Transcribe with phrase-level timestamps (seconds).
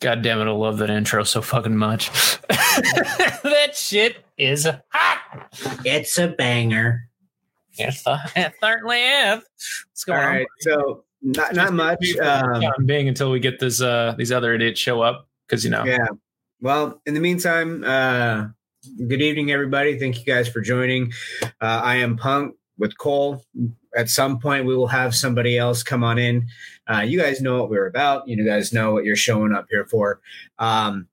[0.00, 2.10] God damn it, I love that intro so fucking much.
[3.42, 5.50] that shit is hot.
[5.84, 7.08] It's a banger.
[7.78, 9.42] It's the, it certainly is.
[9.90, 10.34] What's All going on?
[10.34, 12.16] right, so not not much.
[12.16, 15.70] Um, Time being until we get this uh these other idiots show up because you
[15.70, 16.06] know yeah.
[16.60, 18.46] Well, in the meantime, uh,
[19.08, 19.98] good evening, everybody.
[19.98, 21.12] Thank you guys for joining.
[21.42, 23.44] Uh, I am Punk with Cole.
[23.96, 26.46] At some point, we will have somebody else come on in.
[26.88, 28.28] Uh, you guys know what we're about.
[28.28, 30.20] You guys know what you're showing up here for.
[30.60, 31.08] Um,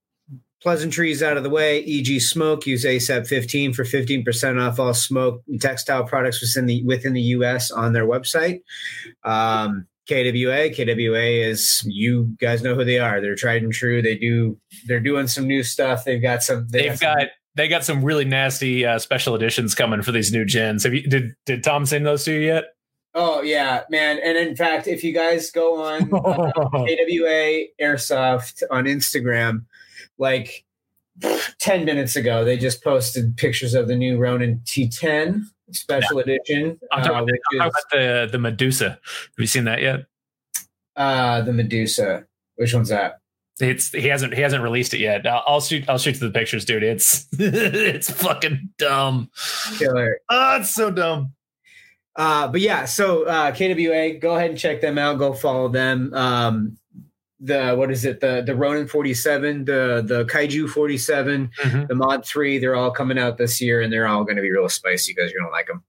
[0.62, 1.84] pleasantries out of the way.
[1.84, 6.84] EG Smoke use ASAP 15 for 15% off all smoke and textile products within the
[6.84, 8.62] within the US on their website.
[9.24, 13.22] Um, KWA, KWA is you guys know who they are.
[13.22, 14.02] They're tried and true.
[14.02, 16.04] They do they're doing some new stuff.
[16.04, 20.02] They've got some they they've got they got some really nasty uh, special editions coming
[20.02, 20.84] for these new gens.
[20.84, 22.66] Have you did did Tom send those to you yet?
[23.16, 24.20] Oh yeah, man.
[24.24, 29.66] And in fact, if you guys go on uh, KWA Airsoft on Instagram,
[30.20, 30.64] like
[31.60, 36.80] 10 minutes ago, they just posted pictures of the new Ronin T10 special edition.
[36.92, 38.90] I'm talking, uh, about, which I'm talking is, about the the Medusa.
[38.90, 39.00] Have
[39.38, 40.06] you seen that yet?
[41.00, 42.26] uh, the Medusa.
[42.58, 43.22] Which one's that?
[43.60, 45.26] It's he hasn't he hasn't released it yet.
[45.26, 46.84] I'll, I'll shoot I'll shoot to the pictures, dude.
[46.84, 49.32] It's it's fucking dumb.
[49.78, 50.20] Killer.
[50.30, 51.34] Oh, it's so dumb.
[52.16, 55.20] Uh, but yeah, so uh, KWA, go ahead and check them out.
[55.20, 56.14] Go follow them.
[56.14, 56.78] Um,
[57.42, 58.20] the what is it?
[58.20, 61.88] The the Ronin 47, the the Kaiju 47, Mhm.
[61.88, 62.58] the Mod 3.
[62.60, 65.32] They're all coming out this year, and they're all going to be real spicy because
[65.32, 65.84] you're gonna like them.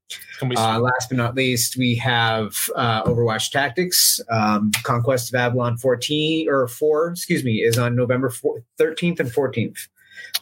[0.56, 4.20] Uh, last but not least, we have uh, Overwatch Tactics.
[4.30, 9.30] Um, Conquest of Avalon 14 or 4, excuse me, is on November 4, 13th and
[9.30, 9.88] 14th.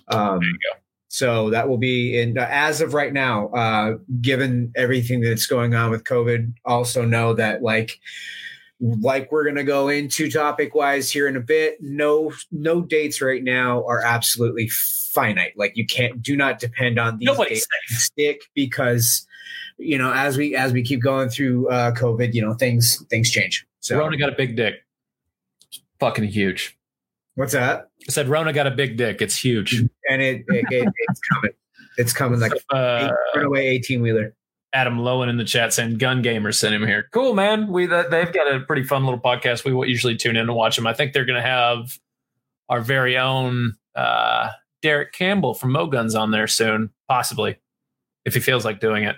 [0.08, 0.78] Um, There you go.
[1.10, 3.48] So that will be in as of right now.
[3.48, 7.98] Uh, given everything that's going on with COVID, also know that like
[8.80, 11.78] like we're gonna go into topic wise here in a bit.
[11.80, 15.52] No, no dates right now are absolutely finite.
[15.56, 19.26] Like you can't do not depend on these Nobody's dates to stick because
[19.78, 23.30] you know as we as we keep going through uh, COVID, you know things things
[23.30, 23.66] change.
[23.80, 24.76] So Rona got a big dick.
[25.66, 26.78] It's fucking huge.
[27.34, 27.88] what's that?
[28.08, 29.20] I said Rona got a big dick.
[29.20, 29.80] It's huge.
[30.10, 31.52] And it, it, it it's coming.
[31.96, 34.34] It's coming like Uh, a runaway eighteen wheeler.
[34.72, 37.08] Adam Lowen in the chat saying Gun Gamer sent him here.
[37.12, 37.68] Cool, man.
[37.68, 39.64] We they've got a pretty fun little podcast.
[39.64, 40.86] We usually tune in and watch them.
[40.86, 41.98] I think they're going to have
[42.68, 44.50] our very own uh,
[44.82, 47.56] Derek Campbell from Mo Guns on there soon, possibly,
[48.24, 49.16] if he feels like doing it.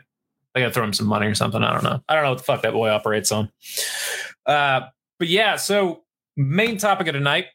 [0.55, 1.63] I got to throw him some money or something.
[1.63, 2.03] I don't know.
[2.09, 3.51] I don't know what the fuck that boy operates on.
[4.47, 4.83] Uh,
[5.19, 6.03] but yeah, so
[6.37, 7.47] main topic of tonight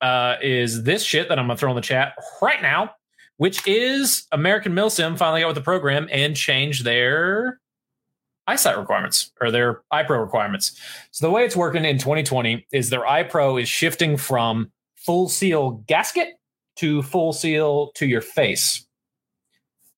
[0.00, 2.92] uh, is this shit that I'm going to throw in the chat right now
[3.38, 7.60] which is American Milsim finally got with the program and changed their
[8.46, 10.78] eyesight requirements or their eye pro requirements.
[11.12, 15.28] So the way it's working in 2020 is their eye pro is shifting from full
[15.28, 16.34] seal gasket
[16.76, 18.86] to full seal to your face.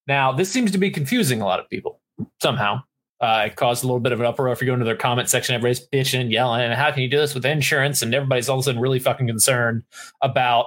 [0.07, 2.01] Now, this seems to be confusing a lot of people
[2.43, 2.83] somehow.
[3.21, 4.51] Uh, it caused a little bit of an uproar.
[4.51, 7.19] If you go into their comment section, everybody's bitching, yelling, and how can you do
[7.19, 8.01] this with insurance?
[8.01, 9.85] And everybody's all of a sudden really fucking concerned
[10.23, 10.67] about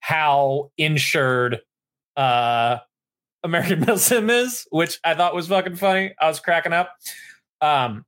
[0.00, 1.60] how insured
[2.18, 2.78] uh
[3.44, 6.14] American Milsim is, which I thought was fucking funny.
[6.20, 6.90] I was cracking up.
[7.60, 8.04] Um,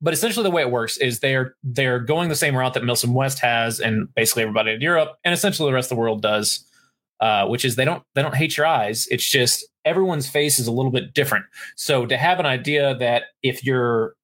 [0.00, 3.12] but essentially the way it works is they're they're going the same route that Milsim
[3.12, 6.66] West has and basically everybody in Europe and essentially the rest of the world does,
[7.20, 9.06] uh, which is they don't they don't hate your eyes.
[9.10, 11.46] It's just everyone's face is a little bit different.
[11.76, 14.14] So to have an idea that if your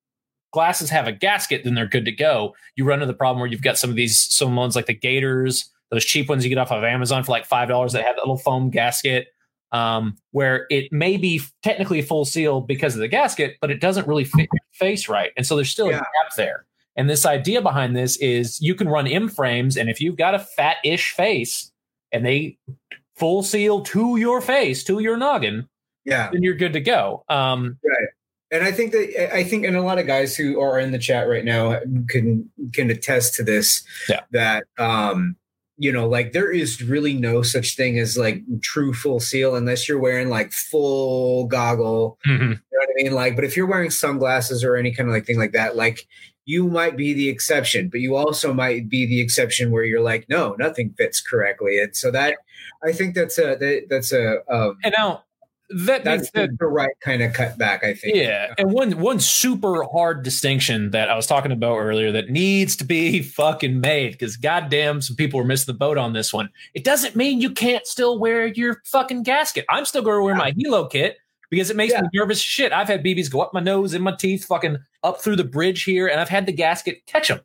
[0.52, 2.54] glasses have a gasket, then they're good to go.
[2.76, 4.94] You run into the problem where you've got some of these some ones like the
[4.94, 8.16] Gators, those cheap ones you get off of Amazon for like five dollars that have
[8.16, 9.28] that little foam gasket,
[9.72, 14.06] um, where it may be technically full seal because of the gasket, but it doesn't
[14.06, 15.96] really fit your face right, and so there's still Yeah.
[15.96, 16.64] a gap there.
[16.96, 20.34] And this idea behind this is you can run M frames, and if you've got
[20.34, 21.70] a fat-ish face,
[22.12, 22.58] and they
[23.16, 25.68] full seal to your face, to your noggin,
[26.04, 26.30] Yeah.
[26.32, 27.24] then you're good to go.
[27.28, 27.78] Um,
[28.50, 30.98] and I think that I think, and a lot of guys who are in the
[30.98, 31.78] chat right now
[32.08, 33.84] can can attest to this.
[34.08, 34.22] Yeah.
[34.32, 35.36] That um,
[35.80, 39.88] you know, like there is really no such thing as like true full seal unless
[39.88, 42.18] you're wearing like full goggle.
[42.26, 42.38] mhm.
[42.38, 43.12] You know what I mean?
[43.14, 46.06] Like, but if you're wearing sunglasses or any kind of like thing like that, like
[46.44, 50.26] you might be the exception, but you also might be the exception where you're like,
[50.28, 52.36] no, nothing fits correctly, and so that
[52.84, 55.24] I think that's a that, that's a um, and now
[55.70, 57.84] that that's the, the right kind of cutback.
[57.84, 58.16] I think.
[58.16, 58.54] Yeah, uh-huh.
[58.58, 62.84] and one one super hard distinction that I was talking about earlier that needs to
[62.84, 66.48] be fucking made because goddamn, some people were missing the boat on this one.
[66.74, 69.64] It doesn't mean you can't still wear your fucking gasket.
[69.68, 71.18] I'm still going to wear my helo kit
[71.50, 72.02] because it makes yeah.
[72.02, 72.72] me nervous shit.
[72.72, 75.84] I've had BBs go up my nose, in my teeth, fucking up through the bridge
[75.84, 77.40] here, and I've had the gasket catch them.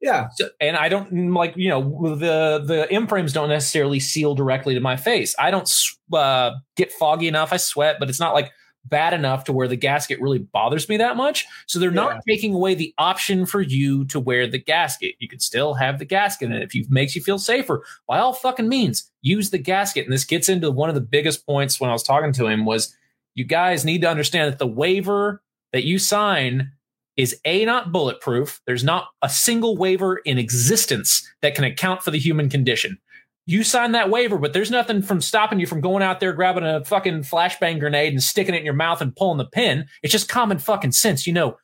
[0.00, 0.28] Yeah.
[0.34, 4.74] So, and I don't like, you know, the the M frames don't necessarily seal directly
[4.74, 5.34] to my face.
[5.38, 5.70] I don't
[6.12, 7.52] uh, get foggy enough.
[7.52, 8.50] I sweat, but it's not like
[8.86, 11.46] bad enough to where the gasket really bothers me that much.
[11.66, 11.94] So they're yeah.
[11.96, 15.16] not taking away the option for you to wear the gasket.
[15.18, 16.50] You can still have the gasket.
[16.50, 20.04] And if it makes you feel safer, by all fucking means, use the gasket.
[20.04, 22.64] And this gets into one of the biggest points when I was talking to him
[22.64, 22.96] was
[23.34, 25.42] you guys need to understand that the waiver
[25.72, 26.72] that you sign
[27.20, 28.60] is A, not bulletproof.
[28.66, 32.98] There's not a single waiver in existence that can account for the human condition.
[33.44, 36.64] You sign that waiver, but there's nothing from stopping you from going out there, grabbing
[36.64, 39.86] a fucking flashbang grenade and sticking it in your mouth and pulling the pin.
[40.02, 41.26] It's just common fucking sense.
[41.26, 41.58] You know,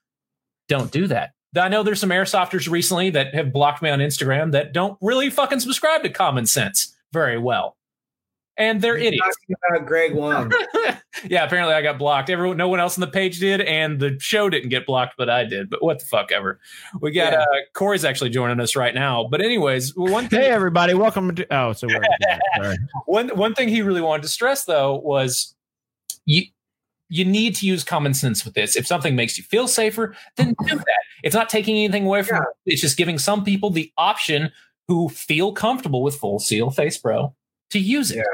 [0.69, 1.31] don't do that.
[1.57, 5.31] I know there's some airsofters recently that have blocked me on Instagram that don't really
[5.31, 7.76] fucking subscribe to common sense very well
[8.59, 9.37] and they're You're idiots.
[9.71, 10.53] About Greg Wong.
[11.29, 12.31] yeah, apparently I got blocked.
[12.31, 15.29] Everyone, no one else on the page did, and the show didn't get blocked, but
[15.29, 15.71] I did.
[15.71, 16.61] But what the fuck ever.
[17.01, 17.41] We got yeah.
[17.41, 17.45] uh,
[17.75, 19.27] Corey's actually joining us right now.
[19.31, 21.55] But anyways, one thing, hey everybody, welcome to.
[21.55, 21.87] Oh, so
[22.57, 22.77] sorry.
[23.07, 25.55] one one thing he really wanted to stress though was
[26.25, 26.45] you
[27.09, 28.77] you need to use common sense with this.
[28.77, 31.03] If something makes you feel safer, then do that.
[31.23, 32.39] It's not taking anything away from.
[32.39, 32.73] Yeah.
[32.73, 34.51] It's just giving some people the option
[34.89, 37.35] who feel comfortable with full seal face bro
[37.71, 38.19] to use it.
[38.19, 38.25] Yeah.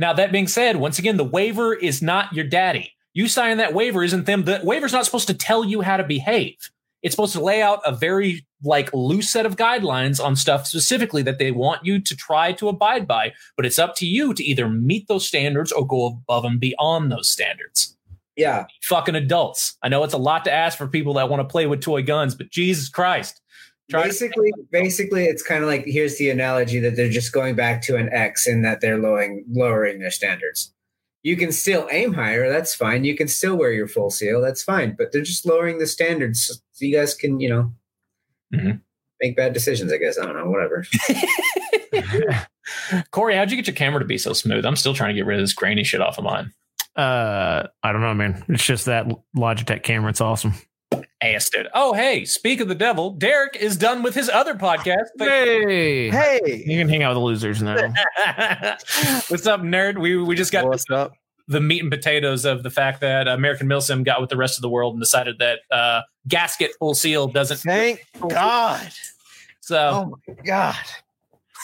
[0.00, 2.94] Now, that being said, once again, the waiver is not your daddy.
[3.12, 4.44] You signing that waiver isn't them.
[4.44, 6.56] The waiver's not supposed to tell you how to behave.
[7.02, 11.20] It's supposed to lay out a very like loose set of guidelines on stuff specifically
[11.24, 13.34] that they want you to try to abide by.
[13.58, 17.12] But it's up to you to either meet those standards or go above and beyond
[17.12, 17.94] those standards.
[18.36, 18.68] Yeah.
[18.80, 19.76] Fucking adults.
[19.82, 22.02] I know it's a lot to ask for people that want to play with toy
[22.02, 23.42] guns, but Jesus Christ.
[23.90, 27.56] Try basically, to- basically, it's kind of like here's the analogy that they're just going
[27.56, 30.72] back to an X in that they're lowering lowering their standards.
[31.22, 33.04] You can still aim higher, that's fine.
[33.04, 34.94] You can still wear your full seal, that's fine.
[34.96, 37.72] But they're just lowering the standards so you guys can, you know,
[38.54, 38.78] mm-hmm.
[39.20, 39.92] make bad decisions.
[39.92, 40.86] I guess I don't know, whatever.
[43.10, 44.64] Corey, how'd you get your camera to be so smooth?
[44.64, 46.52] I'm still trying to get rid of this grainy shit off of mine.
[46.96, 48.44] Uh, I don't know, man.
[48.48, 49.06] It's just that
[49.36, 50.10] Logitech camera.
[50.10, 50.54] It's awesome
[51.22, 51.66] asked it.
[51.74, 55.06] Oh, hey, speak of the devil, Derek is done with his other podcast.
[55.18, 57.76] Hey, hey, you can hang out with the losers now.
[59.28, 60.00] What's up, nerd?
[60.00, 61.12] We we just got What's up?
[61.48, 64.62] the meat and potatoes of the fact that American Milsim got with the rest of
[64.62, 67.58] the world and decided that uh, gasket full seal doesn't.
[67.58, 68.90] Thank God.
[69.60, 70.76] So, oh my God.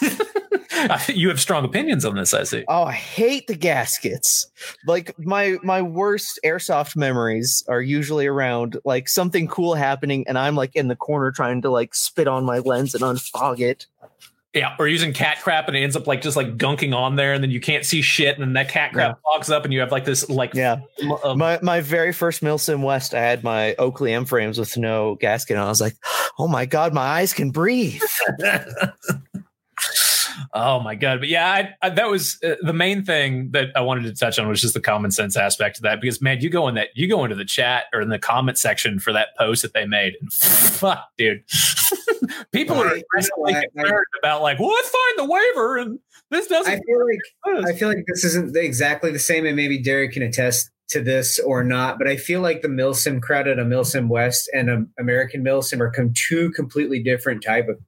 [1.08, 2.64] you have strong opinions on this, I see.
[2.68, 4.48] Oh, I hate the gaskets.
[4.86, 10.54] Like my my worst airsoft memories are usually around like something cool happening, and I'm
[10.54, 13.86] like in the corner trying to like spit on my lens and unfog it.
[14.54, 17.34] Yeah, or using cat crap and it ends up like just like gunking on there,
[17.34, 19.32] and then you can't see shit, and then that cat crap yeah.
[19.34, 20.80] fogs up, and you have like this like yeah.
[21.36, 25.56] my my very first Milsim West, I had my Oakley M frames with no gasket,
[25.56, 25.96] and I was like,
[26.38, 28.00] oh my god, my eyes can breathe.
[30.52, 31.20] Oh my god!
[31.20, 34.38] But yeah, I, I, that was uh, the main thing that I wanted to touch
[34.38, 36.00] on was just the common sense aspect of that.
[36.00, 38.58] Because man, you go in that you go into the chat or in the comment
[38.58, 41.42] section for that post that they made, and fuck, dude,
[42.52, 45.98] people are concerned about like, well, let's find the waiver, and
[46.30, 46.72] this doesn't.
[46.72, 50.22] I feel like I feel like this isn't exactly the same, and maybe Derek can
[50.22, 54.48] attest to this or not, but I feel like the Milsim credit, a Milsim West,
[54.54, 57.78] and an American Milsim are come two completely different type of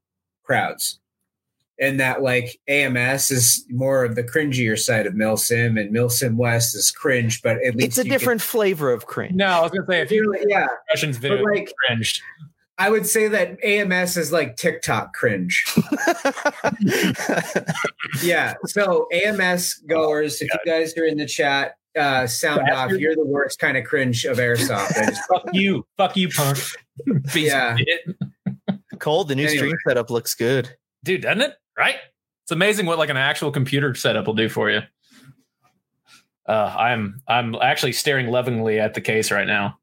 [0.43, 0.99] crowds
[1.81, 6.75] and that like AMS is more of the cringier side of Milsim, and Milsim West
[6.75, 9.35] is cringe, but at least it's a different can, flavor of cringe.
[9.35, 12.21] No, I was gonna say if you yeah, Russians video like, cringed.
[12.81, 15.65] I would say that AMS is like TikTok cringe.
[18.23, 18.55] yeah.
[18.67, 22.93] So AMS goers, if you guys are in the chat, uh, sound off.
[22.93, 24.95] You're the worst kind of cringe of airsoft.
[24.95, 26.59] Just, fuck you, fuck you, punk.
[27.35, 27.77] yeah.
[29.01, 29.57] Cole, the new anyway.
[29.57, 31.23] stream setup looks good, dude.
[31.23, 31.55] Doesn't it?
[31.79, 31.97] Right?
[32.43, 34.81] It's amazing what like an actual computer setup will do for you.
[36.47, 39.79] Uh, I'm I'm actually staring lovingly at the case right now.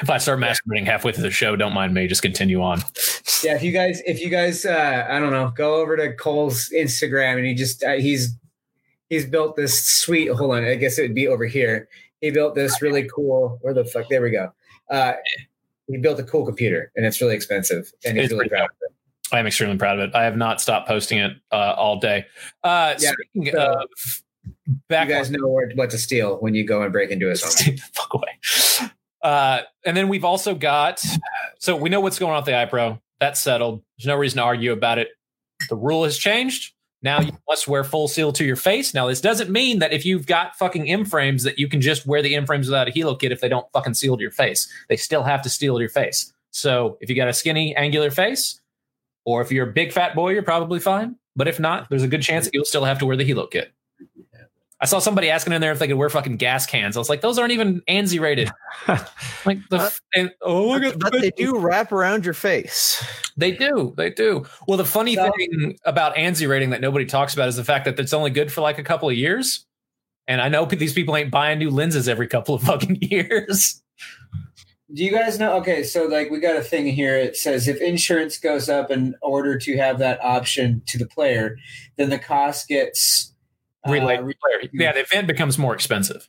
[0.00, 2.06] If I start masturbating halfway through the show, don't mind me.
[2.06, 2.80] Just continue on.
[3.42, 6.70] Yeah, if you guys, if you guys, uh, I don't know, go over to Cole's
[6.70, 8.34] Instagram and he just uh, he's
[9.08, 10.28] he's built this sweet.
[10.28, 11.88] Hold on, I guess it would be over here.
[12.20, 13.58] He built this really cool.
[13.62, 14.08] Where the fuck?
[14.08, 14.52] There we go.
[14.90, 15.14] Uh,
[15.86, 18.76] he built a cool computer, and it's really expensive, and he's It's really proud of
[18.82, 18.92] it.
[19.32, 20.14] I am extremely proud of it.
[20.14, 22.26] I have not stopped posting it uh, all day.
[22.62, 23.88] Uh, Yeah, speaking so of
[24.88, 27.76] back you guys know what to steal when you go and break into a home.
[27.94, 28.90] Fuck away.
[29.22, 31.02] Uh, and then we've also got
[31.58, 33.00] so we know what's going on with the eye pro.
[33.20, 33.82] That's settled.
[33.96, 35.08] There's no reason to argue about it.
[35.68, 36.72] The rule has changed.
[37.02, 38.94] Now you must wear full seal to your face.
[38.94, 42.06] Now this doesn't mean that if you've got fucking M frames that you can just
[42.06, 44.30] wear the M frames without a helo kit if they don't fucking seal to your
[44.30, 44.72] face.
[44.88, 46.32] They still have to seal to your face.
[46.50, 48.60] So if you got a skinny angular face,
[49.24, 51.16] or if you're a big fat boy, you're probably fine.
[51.36, 53.50] But if not, there's a good chance that you'll still have to wear the helo
[53.50, 53.72] kit.
[54.80, 56.96] I saw somebody asking in there if they could wear fucking gas cans.
[56.96, 58.50] I was like, those aren't even ANSI rated.
[59.44, 63.04] Like the uh, f- and, oh look at but they do wrap around your face.
[63.36, 64.44] they do they do.
[64.68, 67.84] Well, the funny So- thing about ANSI rating that nobody talks about is the fact
[67.86, 69.66] that it's only good for like a couple of years.
[70.28, 73.81] And I know these people ain't buying new lenses every couple of fucking years.
[74.94, 75.56] Do you guys know?
[75.56, 77.16] Okay, so like we got a thing here.
[77.16, 81.56] It says if insurance goes up in order to have that option to the player,
[81.96, 83.32] then the cost gets
[83.86, 84.34] uh, Relay, re-
[84.72, 86.28] yeah, the event becomes more expensive.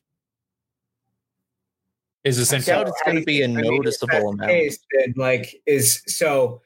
[2.24, 4.50] Is essentially doubt it's going to be a I mean, if noticeable that's the amount.
[4.50, 6.62] case, then, like is so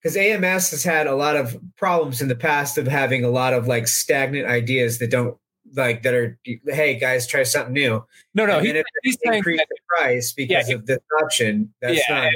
[0.00, 3.54] because AMS has had a lot of problems in the past of having a lot
[3.54, 5.36] of like stagnant ideas that don't
[5.74, 8.04] like that are hey guys try something new.
[8.34, 8.58] no, no.
[8.58, 12.00] and He, if he's saying increase that- the price because Yeah, of this option, that's
[12.08, 12.32] Yeah, not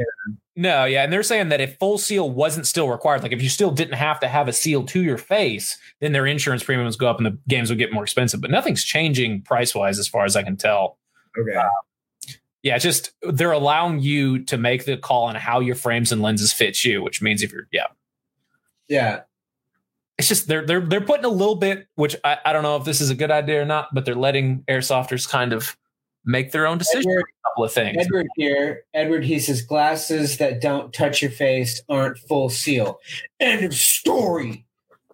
[0.57, 3.49] No, yeah, and they're saying that if full seal wasn't still required, like if you
[3.49, 7.07] still didn't have to have a seal to your face, then their insurance premiums go
[7.09, 8.41] up and the games would get more expensive.
[8.41, 10.99] But nothing's changing price wise, as far as I can tell.
[11.41, 11.55] okay.
[11.57, 11.69] Uh,
[12.65, 16.53] yeah, just they're allowing you to make the call on how your frames and lenses
[16.53, 17.87] fit you, which means if you're yeah,
[18.89, 19.21] Yeah,
[20.19, 22.85] it's just they're they're they're putting a little bit, which I, I don't know if
[22.85, 25.77] this is a good idea or not, but they're letting airsofters kind of
[26.25, 27.97] make their own decision Edward, a couple of things.
[28.01, 28.83] Edward here.
[28.95, 32.99] Edward, he says glasses that don't touch your face aren't full seal.
[33.39, 34.67] End of story.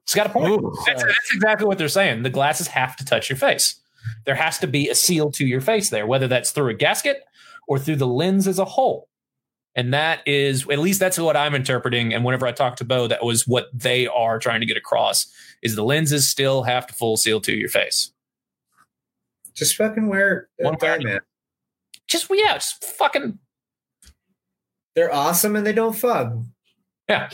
[0.02, 0.50] It's got a point.
[0.50, 0.72] Ooh.
[0.86, 2.22] That's, that's exactly what they're saying.
[2.22, 3.80] The glasses have to touch your face.
[4.24, 7.22] There has to be a seal to your face there, whether that's through a gasket
[7.68, 9.08] or through the lens as a whole.
[9.76, 12.14] And that is, at least that's what I'm interpreting.
[12.14, 15.26] And whenever I talked to Bo, that was what they are trying to get across:
[15.62, 18.12] is the lenses still have to full seal to your face.
[19.54, 20.98] Just fucking wear One pair.
[21.00, 21.20] man.
[22.06, 23.38] Just yeah, just fucking
[24.94, 26.32] They're awesome and they don't fuck.
[27.08, 27.28] yeah.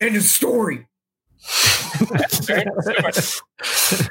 [0.00, 0.86] End of story.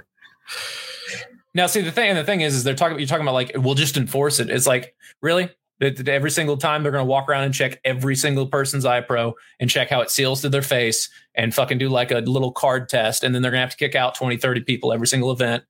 [1.56, 3.00] Now, see the thing, and the thing is, is they're talking.
[3.00, 4.50] You're talking about like we'll just enforce it.
[4.52, 5.50] It's like really
[5.82, 9.34] every single time they're going to walk around and check every single person's eye pro
[9.60, 12.90] and check how it seals to their face and fucking do like a little card
[12.90, 15.32] test, and then they're going to have to kick out 20, 30 people every single
[15.32, 15.64] event.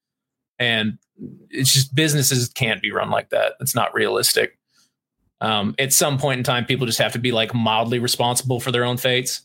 [0.57, 0.97] And
[1.49, 3.53] it's just businesses can't be run like that.
[3.59, 4.57] It's not realistic.
[5.41, 8.71] Um, at some point in time, people just have to be like mildly responsible for
[8.71, 9.41] their own fates.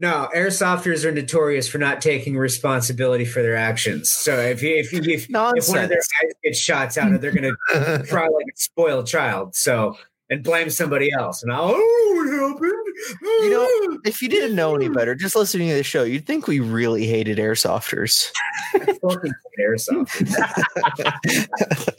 [0.00, 4.08] No, airsofters are notorious for not taking responsibility for their actions.
[4.08, 7.20] So if you, if you, if, if one of their eyes gets shots out, of,
[7.20, 9.56] they're going to cry like a spoiled child.
[9.56, 9.96] So
[10.30, 11.42] and blame somebody else.
[11.42, 12.77] And I'll, oh, it.
[13.22, 16.46] You know, if you didn't know any better, just listening to the show, you'd think
[16.46, 18.30] we really hated airsofters.
[18.74, 20.34] I fucking hate airsofters.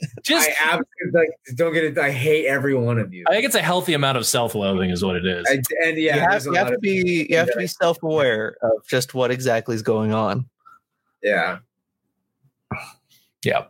[0.22, 1.30] Just, I absolutely like.
[1.54, 1.98] Don't get it.
[1.98, 3.24] I hate every one of you.
[3.28, 5.46] I think it's a healthy amount of self-loathing, is what it is.
[5.48, 8.56] I, and yeah, you have, you have to be you have to be self aware
[8.62, 10.48] of just what exactly is going on.
[11.22, 11.58] yeah.
[13.44, 13.64] Yeah.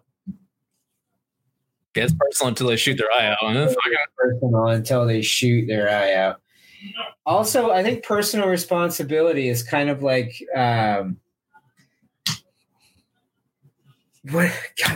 [1.92, 3.38] Gets personal until they shoot their eye out.
[3.42, 6.39] And then fucking, personal until they shoot their eye out.
[7.26, 11.18] Also, I think personal responsibility is kind of like um
[14.30, 14.50] what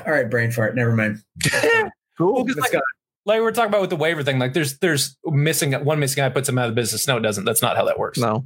[0.07, 1.23] all right, brain fart, never mind.
[2.21, 2.83] Well, 'cause Let's like,
[3.25, 6.29] like we're talking about with the waiver thing, like there's there's missing one missing guy
[6.29, 7.09] puts him out of business.
[7.09, 7.45] No, it doesn't.
[7.45, 8.19] That's not how that works.
[8.19, 8.45] No.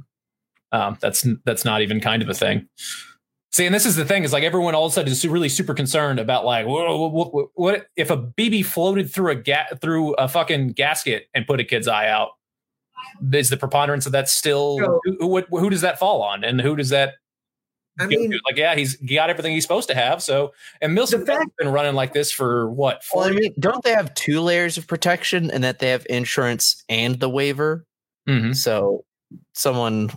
[0.71, 2.67] Um, that's that's not even kind of a thing.
[3.51, 5.49] See, and this is the thing is like everyone all of a sudden is really
[5.49, 10.13] super concerned about like what, what, what if a BB floated through a ga- through
[10.15, 12.29] a fucking gasket and put a kid's eye out?
[13.33, 15.17] Is the preponderance of that still So- who,
[15.49, 17.15] who, who does that fall on, and who does that
[17.99, 18.55] I go mean, like?
[18.55, 20.23] Yeah, he's got everything he's supposed to have.
[20.23, 21.25] So, and Milson's
[21.57, 23.01] been running like this for what?
[23.13, 26.05] Well, I Four mean, don't they have two layers of protection and that they have
[26.09, 27.85] insurance and the waiver?
[28.27, 28.55] Mhm.
[28.55, 29.03] So
[29.53, 30.11] someone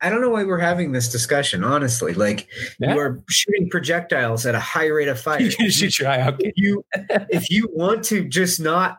[0.00, 2.12] I don't know why we're having this discussion, honestly.
[2.14, 2.46] Like
[2.78, 2.94] Yeah.
[2.94, 5.40] you are shooting projectiles at a high rate of fire.
[5.40, 6.36] You can shoot your eye out.
[6.40, 6.84] if you
[7.30, 8.98] if you want to just not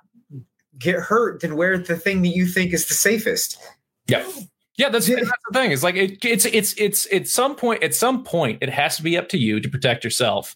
[0.80, 3.58] get hurt, than wear the thing that you think is the safest.
[4.08, 4.26] Yeah.
[4.78, 5.72] Yeah, that's, that's the thing.
[5.72, 9.04] It's like it, it's it's it's at some point at some point it has to
[9.04, 10.54] be up to you to protect yourself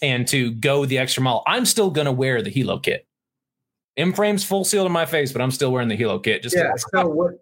[0.00, 1.42] and to go the extra mile.
[1.46, 3.06] I'm still going to wear the helo kit.
[3.96, 6.42] M frames full seal to my face, but I'm still wearing the Hilo kit.
[6.42, 6.72] Just yeah.
[6.76, 7.34] So what?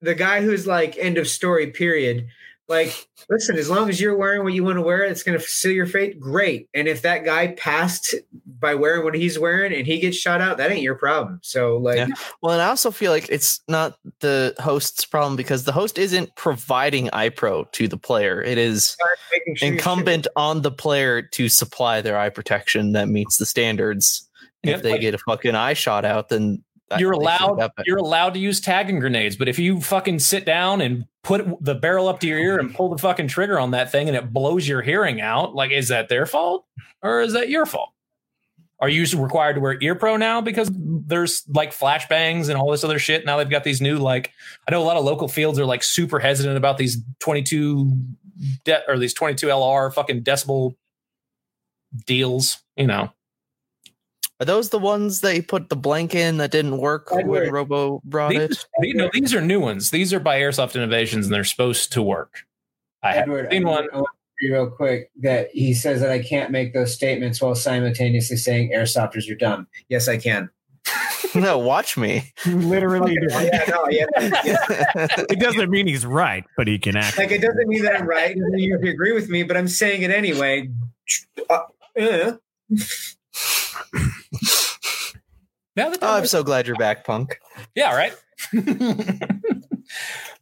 [0.00, 1.68] The guy who's like end of story.
[1.70, 2.26] Period.
[2.72, 5.44] Like, listen, as long as you're wearing what you want to wear, it's going to
[5.44, 6.18] seal your fate.
[6.18, 6.70] Great.
[6.72, 8.14] And if that guy passed
[8.60, 11.38] by wearing what he's wearing and he gets shot out, that ain't your problem.
[11.42, 12.06] So, like, Yeah.
[12.42, 16.34] Well, and I also feel like it's not the host's problem because the host isn't
[16.36, 18.42] providing eye pro to the player.
[18.42, 18.96] It is
[19.56, 24.26] sure incumbent on the player to supply their eye protection that meets the standards.
[24.62, 27.98] And Yeah, if they get a fucking eye shot out, then I- you're allowed you're
[27.98, 32.08] allowed to use tagging grenades but if you fucking sit down and put the barrel
[32.08, 34.66] up to your ear and pull the fucking trigger on that thing and it blows
[34.66, 36.66] your hearing out like is that their fault
[37.02, 37.90] or is that your fault?
[38.80, 42.82] Are you required to wear ear pro now because there's like flashbangs and all this
[42.82, 43.24] other shit?
[43.24, 44.32] Now they've got these new like
[44.66, 47.96] i know a lot of local fields are like super hesitant about these 22
[48.64, 50.74] de- or these 22 lr fucking decibel
[52.06, 53.12] deals you know
[54.42, 57.42] Are those the ones that you put the blank in that didn't work Edward.
[57.44, 58.66] when Robo brought These, it?
[58.80, 59.92] these- no, these are new ones.
[59.92, 62.40] These are by Airsoft Innovations, and they're supposed to work.
[63.04, 63.86] I haven't Edward, seen one.
[63.92, 64.08] I want
[64.40, 68.72] to real quick that he says that I can't make those statements while simultaneously saying
[68.74, 69.68] airsofters are dumb.
[69.88, 70.50] Yes, I can.
[71.36, 72.32] no, watch me.
[72.44, 74.06] Literally, yeah, no, yeah,
[74.44, 75.06] yeah.
[75.30, 77.16] it doesn't mean he's right, but he can act.
[77.16, 78.32] Like it doesn't mean that I'm right.
[78.32, 80.68] It doesn't mean you agree with me, but I'm saying it anyway.
[81.48, 81.60] Uh,
[82.00, 82.32] uh.
[85.76, 87.38] Yeah, the- Oh, I'm so glad you're back, Punk.
[87.74, 88.12] yeah, right.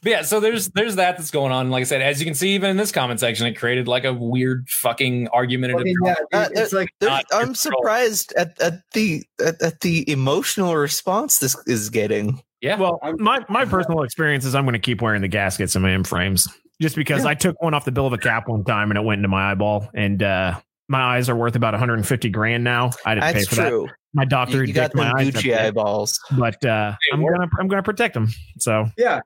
[0.02, 1.70] but yeah, so there's there's that that's going on.
[1.70, 4.04] Like I said, as you can see, even in this comment section, it created like
[4.04, 5.80] a weird fucking argumentative.
[5.80, 9.80] Fucking, yeah, Uh, it's like There's- Not your I'm surprised at, at the at, at
[9.80, 12.42] the emotional response this is getting.
[12.60, 15.76] yeah, Well, I'm- my my personal experience is I'm going to keep wearing the gaskets
[15.76, 16.49] in my M frames
[16.80, 19.02] just because I took one off the bill of a cap one time and it
[19.02, 20.58] went into my eyeball and uh
[20.90, 22.90] my eyes are worth about 150 grand now.
[23.06, 23.87] I didn't That's pay for true.
[23.87, 23.94] that.
[24.12, 26.18] My doctor You, you got my them eyes Gucci up, eyeballs.
[26.37, 28.28] but uh, Hey, I'm gonna I'm gonna protect them.
[28.59, 29.20] So yeah.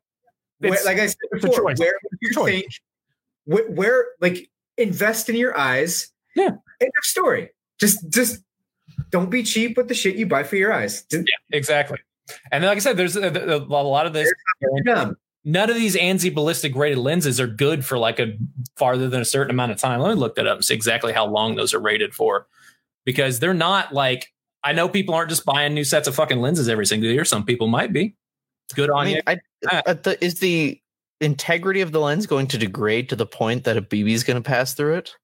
[0.59, 1.79] Where, like I said before, choice.
[1.79, 2.45] where you choice.
[2.53, 2.67] think
[3.47, 6.11] where, where like invest in your eyes?
[6.37, 6.49] Yeah.
[6.81, 7.49] End of story.
[7.81, 8.43] Just just
[9.11, 11.05] don't be cheap with the shit you buy for your eyes.
[11.11, 11.99] Just- exactly.
[12.53, 14.33] And then, like I said, there's a, a, a lot of this.
[14.61, 15.17] You're dumb.
[15.45, 18.33] None of these ANSI ballistic rated lenses are good for like a
[18.77, 20.01] farther than a certain amount of time.
[20.01, 22.47] Let me look that up and see exactly how long those are rated for,
[23.05, 24.33] because they're not like
[24.65, 27.25] I know people aren't just buying new sets of fucking lenses every single year.
[27.27, 28.15] Some people might be.
[28.75, 29.23] Good on I mean, you.
[29.27, 29.39] I,
[29.71, 29.83] Ah.
[29.87, 30.81] uh, the, is the
[31.21, 34.43] integrity of the lens going to degrade to the point that a BB is going
[34.43, 35.15] to pass through it?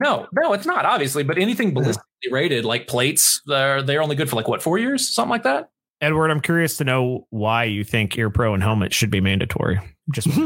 [0.00, 4.28] No, no, it's not obviously, but anything ballistically rated, like plates, they're they're only good
[4.28, 5.70] for like what four years, something like that.
[6.00, 9.80] Edward, I'm curious to know why you think ear pro and helmet should be mandatory.
[10.12, 10.28] Just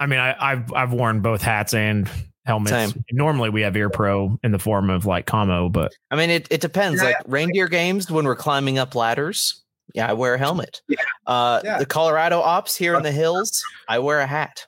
[0.00, 2.10] I mean, I, I've I've worn both hats and
[2.46, 2.70] helmets.
[2.70, 3.04] Same.
[3.12, 6.48] Normally, we have ear pro in the form of like camo, but I mean, it,
[6.50, 7.00] it depends.
[7.02, 7.08] Yeah.
[7.08, 9.62] Like reindeer games, when we're climbing up ladders,
[9.94, 10.80] yeah, I wear a helmet.
[10.88, 10.96] Yeah.
[11.26, 11.78] Uh, Yeah.
[11.78, 14.66] The Colorado ops here in the hills, I wear a hat.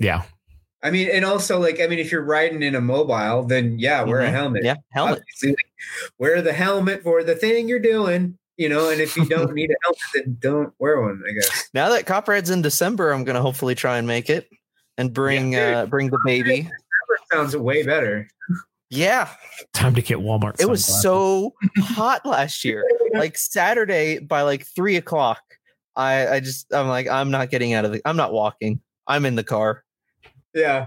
[0.00, 0.22] yeah,
[0.84, 4.02] I mean, and also like I mean, if you're riding in a mobile, then yeah,
[4.02, 4.32] wear a Mhm.
[4.32, 4.64] helmet.
[4.64, 5.18] Yeah, helmet.
[5.20, 5.66] Obviously, like,
[6.18, 8.38] wear the helmet for the thing you're doing.
[8.56, 11.22] You know, and if you don't need a helmet, then don't wear one.
[11.28, 11.70] I guess.
[11.74, 14.48] Now that Copperhead's in December, I'm going to hopefully try and make it
[14.98, 15.74] and bring Yeah, dude.
[15.76, 16.62] uh, bring the baby.
[16.62, 18.28] That sounds way better.
[18.90, 19.28] Yeah,
[19.72, 20.60] time to get Walmart.
[20.60, 22.84] it was so hot last year.
[23.14, 25.40] Like Saturday by like three o'clock,
[25.96, 28.02] I I just I'm like I'm not getting out of the.
[28.04, 28.80] I'm not walking.
[29.06, 29.83] I'm in the car.
[30.54, 30.86] Yeah.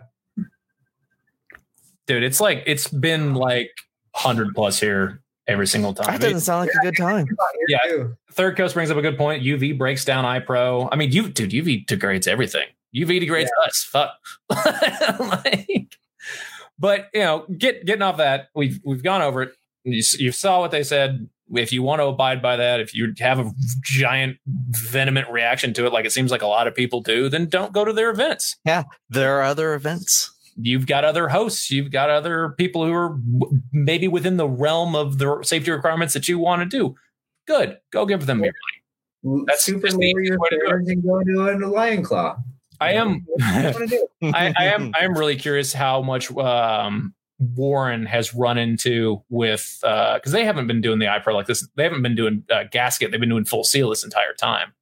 [2.06, 3.72] Dude, it's like it's been like
[4.14, 6.14] hundred plus here every single time.
[6.14, 7.28] That doesn't sound like a good time.
[7.68, 7.80] Yeah.
[7.90, 8.18] Too.
[8.32, 9.44] Third Coast brings up a good point.
[9.44, 10.90] UV breaks down eye pro.
[10.92, 12.68] I mean, you dude, UV degrades everything.
[12.96, 13.84] UV degrades us.
[13.84, 14.12] Fuck.
[15.20, 15.98] like,
[16.80, 19.54] but you know, get getting off that, we've we've gone over it.
[19.84, 21.30] You, you saw what they said.
[21.54, 23.52] If you want to abide by that, if you have a
[23.84, 27.48] giant venomous reaction to it, like it seems like a lot of people do, then
[27.48, 28.58] don't go to their events.
[28.66, 30.32] Yeah, there are other events.
[30.60, 31.70] You've got other hosts.
[31.70, 33.18] You've got other people who are
[33.72, 36.96] maybe within the realm of the safety requirements that you want to do.
[37.46, 37.78] Good.
[37.92, 38.54] Go give them your
[39.24, 39.46] money.
[39.48, 42.04] That's super just the lower your easiest way to do and go to a lion
[42.04, 42.38] claw.
[42.80, 44.08] I am What do you wanna do?
[44.34, 49.78] I, I am I am really curious how much um, Warren has run into with
[49.82, 51.68] because they haven't been doing the eye pro like this.
[51.76, 53.12] They haven't been doing uh, gasket.
[53.12, 54.74] They've been doing full seal this entire time,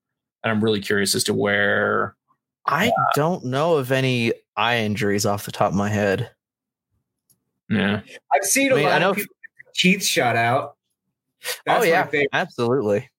[0.44, 2.15] and I'm really curious as to where.
[2.65, 6.32] I don't know of any eye injuries off the top of my head.
[7.70, 8.02] Yeah,
[8.34, 9.36] I've seen a I mean, I lot know of people
[9.68, 10.76] with teeth shot out.
[11.65, 12.30] That's oh my yeah, favorite.
[12.34, 13.10] absolutely.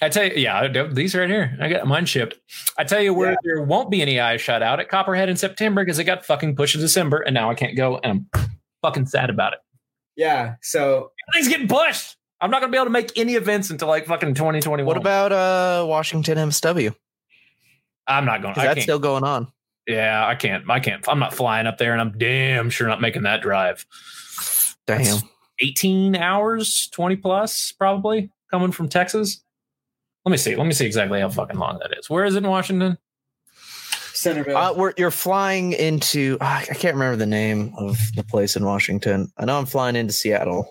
[0.00, 1.56] I tell you, yeah, I- these right here.
[1.60, 2.36] I got mine shipped.
[2.78, 3.36] I tell you where Yeah.
[3.44, 6.56] there won't be any eyes shut out at Copperhead in September because it got fucking
[6.56, 8.50] pushed to December, and now I can't go, and I'm
[8.82, 9.60] fucking sad about it.
[10.16, 10.56] Yeah.
[10.60, 12.16] So Everything's getting pushed.
[12.40, 14.84] I'm not gonna be able to make any events until like fucking 2021.
[14.84, 16.94] What about uh Washington MSW?
[18.06, 18.52] I'm not going.
[18.52, 18.82] Is I that can't.
[18.82, 19.50] still going on?
[19.86, 20.68] yeah, I can't.
[20.68, 21.08] I can't.
[21.08, 23.86] I'm not flying up there, and I'm damn sure not making that drive.
[24.86, 24.98] Damn.
[24.98, 25.22] That's
[25.60, 29.42] 18 hours, 20 plus, probably coming from Texas.
[30.24, 30.56] Let me see.
[30.56, 32.10] Let me see exactly how fucking long that is.
[32.10, 32.98] Where is it in Washington?
[34.22, 34.56] Centerville.
[34.56, 38.64] Uh, we're, you're flying into ah, I can't remember the name of the place in
[38.64, 39.32] Washington.
[39.36, 40.66] I know I'm flying into Seattle.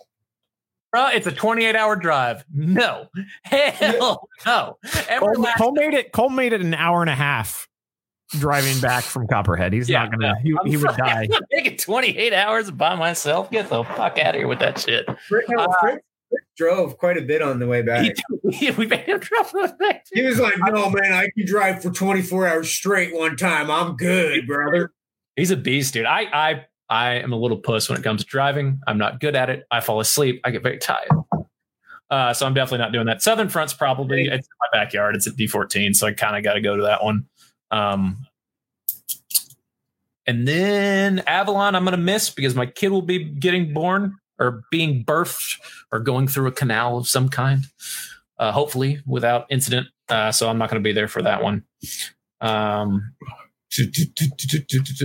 [0.91, 2.43] Bro, it's a 28 hour drive.
[2.53, 3.07] No.
[3.43, 4.77] Hell no.
[5.19, 6.11] Cole, Cole made it.
[6.11, 7.67] Cole made it an hour and a half
[8.39, 9.73] driving back from Copperhead.
[9.73, 10.33] He's Yeah, not gonna.
[10.41, 11.23] He, he would die.
[11.23, 13.49] I'm not making 28 hours by myself.
[13.51, 15.05] Get the fuck out of here with that shit.
[15.27, 16.03] Frick, no, Frick- Frick
[16.61, 18.15] drove quite a bit on the way back.
[18.51, 20.05] He- we made him drop the back.
[20.13, 23.71] He was like, "No, man, I can drive for 24 hours straight one time.
[23.71, 24.91] I'm good, brother."
[25.35, 26.05] He's a beast, dude.
[26.05, 28.79] I I I am a little puss when it comes to driving.
[28.85, 29.63] I'm not good at it.
[29.71, 30.41] I fall asleep.
[30.43, 31.09] I get very tired.
[32.09, 33.21] Uh, so I'm definitely not doing that.
[33.21, 35.15] Southern Front's probably it's in my backyard.
[35.15, 37.25] It's at D14, so I kind of got to go to that one.
[37.71, 38.17] Um,
[40.27, 44.63] and then Avalon, I'm going to miss because my kid will be getting born or
[44.71, 45.59] being birthed
[45.91, 47.65] or going through a canal of some kind,
[48.39, 49.87] uh, hopefully without incident.
[50.09, 51.63] Uh, so I'm not going to be there for that one.
[52.41, 53.13] Um,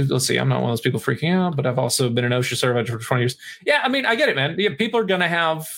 [0.09, 0.39] let's see.
[0.39, 2.89] I'm not one of those people freaking out, but I've also been an OSHA certified
[2.89, 3.37] for 20 years.
[3.65, 4.57] Yeah, I mean, I get it, man.
[4.59, 5.69] Yeah, people are gonna have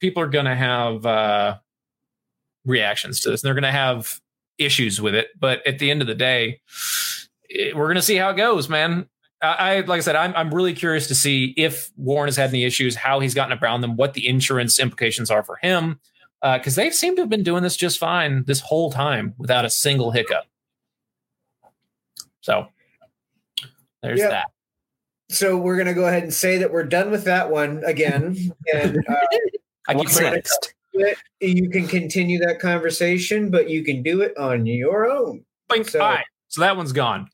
[0.00, 1.58] people are gonna have uh,
[2.64, 3.42] reactions to this.
[3.42, 4.18] And they're gonna have
[4.58, 6.60] issues with it, but at the end of the day,
[7.48, 9.06] it, we're gonna see how it goes, man.
[9.42, 12.64] I, like I said, I'm I'm really curious to see if Warren has had any
[12.64, 15.98] issues, how he's gotten around them, what the insurance implications are for him,
[16.42, 19.70] because they seem to have been doing this just fine this whole time without a
[19.70, 20.44] single hiccup.
[22.40, 22.68] So
[24.02, 24.30] there's Yep.
[24.30, 24.46] that.
[25.30, 28.36] So we're gonna go ahead and say that we're done with that one again,
[28.74, 29.14] and uh,
[29.88, 30.74] I keep next?
[31.40, 35.44] you can continue that conversation, but you can do it on your own.
[35.84, 37.28] So- all right, so that one's gone.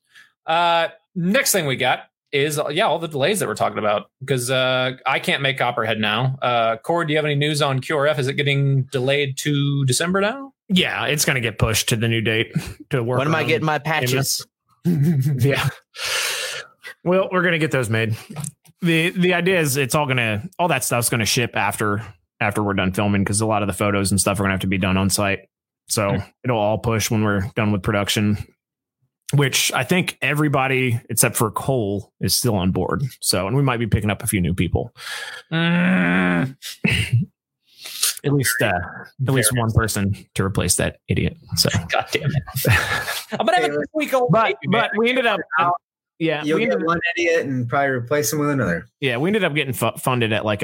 [0.46, 0.88] Uh,
[1.18, 2.00] next thing we got
[2.32, 5.58] is uh, yeah, all the delays that we're talking about because uh, I can't make
[5.58, 6.38] Copperhead now.
[6.42, 8.18] Uh, Corey, do you have any news on QRF?
[8.18, 10.52] Is it getting delayed to December now?
[10.68, 12.52] Yeah, it's gonna get pushed to the new date
[12.90, 13.18] to work.
[13.18, 14.46] When am I getting my patches?
[14.84, 15.68] yeah.
[17.04, 18.16] Well, we're gonna get those made.
[18.82, 22.02] the The idea is it's all gonna all that stuff's gonna ship after
[22.40, 24.60] after we're done filming because a lot of the photos and stuff are gonna have
[24.60, 25.40] to be done on site.
[25.88, 26.18] So Hmm.
[26.44, 28.36] it'll all push when we're done with production.
[29.34, 33.02] Which I think everybody except for Cole is still on board.
[33.20, 34.94] So, and we might be picking up a few new people.
[35.52, 36.56] Mm,
[38.24, 38.72] At least, uh,
[39.26, 41.36] at least one person to replace that idiot.
[41.56, 42.42] So, God damn it!
[43.38, 44.32] I'm gonna have a week old.
[44.32, 45.38] but but we ended up,
[46.18, 48.88] yeah, You'll we ended get one idiot and probably replace him with another.
[49.00, 50.62] Yeah, we ended up getting fu- funded at like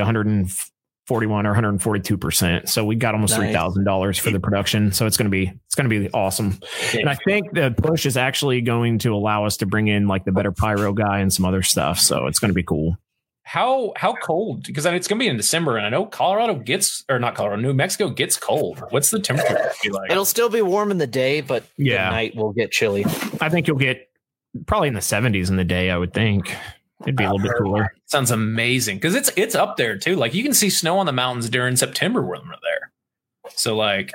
[1.06, 2.68] 141 or 142 percent.
[2.68, 3.40] So we got almost Nice.
[3.48, 4.90] three thousand dollars for the production.
[4.92, 6.58] So it's gonna be it's gonna be awesome.
[6.94, 10.24] And I think the push is actually going to allow us to bring in like
[10.24, 11.98] the better pyro guy and some other stuff.
[11.98, 12.96] So it's gonna be cool.
[13.42, 14.64] how how cold?
[14.64, 17.60] Because I it's gonna be in December, and I know Colorado gets or not Colorado,
[17.60, 18.82] New Mexico gets cold.
[18.88, 20.10] What's the temperature be like?
[20.10, 22.06] It'll still be warm in the day, but Yeah.
[22.08, 23.04] the night will get chilly.
[23.42, 24.08] I think you'll get
[24.66, 25.90] probably in the 70s in the day.
[25.90, 26.54] I would think
[27.04, 27.92] it'd be a little bit cooler.
[28.06, 30.16] Sounds amazing because it's it's up there too.
[30.16, 32.92] Like you can see snow on the mountains during September when we're there.
[33.50, 34.12] So like,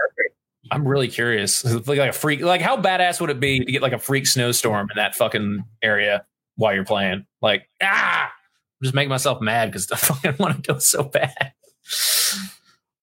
[0.72, 1.64] I'm really curious.
[1.88, 4.28] Like, like a freak, like how badass would it be to get like a freak
[4.28, 6.26] snowstorm in that fucking area
[6.56, 7.26] while you're playing?
[7.42, 11.54] Like ah, I'm just making myself mad because I fucking want to go so bad.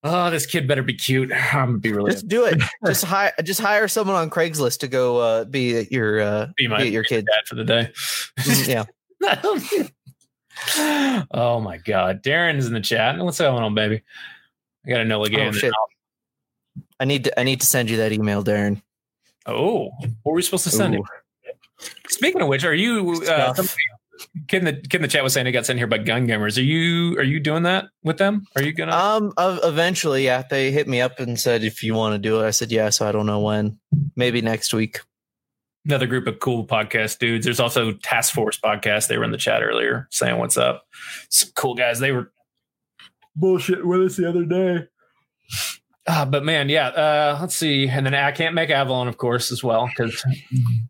[0.09, 1.33] Oh, this kid better be cute.
[1.33, 2.63] I'm gonna be really Just do it.
[2.87, 6.69] just hire just hire someone on Craigslist to go uh, be at your uh, be
[6.69, 7.27] my be your kid.
[7.27, 7.91] dad for the day.
[8.39, 8.85] Mm, yeah.
[11.31, 13.19] oh my god, Darren's in the chat.
[13.19, 14.03] What's going on, baby?
[14.87, 15.55] I got to know again.
[15.63, 15.71] Oh.
[17.01, 18.83] I need to I need to send you that email, Darren.
[19.47, 20.99] Oh, what were we supposed to send Ooh.
[20.99, 21.05] him?
[22.09, 23.23] Speaking of which, are you?
[23.29, 23.55] Uh,
[24.53, 26.57] in the in the chat was saying he got sent here by gun gamers.
[26.57, 27.19] Are you?
[27.19, 28.47] Are you doing that with them?
[28.57, 28.97] Are you gonna?
[28.97, 32.41] Um uh, eventually, yeah, they hit me up and said if you want to do
[32.41, 32.47] it.
[32.47, 33.79] I said yeah, so I don't know when.
[34.15, 35.01] Maybe next week.
[35.87, 37.45] Another group of cool podcast dudes.
[37.45, 39.07] There's also Task Force podcast.
[39.07, 40.85] They were in the chat earlier saying what's up.
[41.31, 42.01] Some cool guys.
[42.01, 42.33] They were
[43.37, 44.89] bullshit with us the other day.
[46.09, 46.89] Uh, but man, yeah.
[46.89, 50.25] Uh, let's see, and then I can't make Avalon, of course, as well because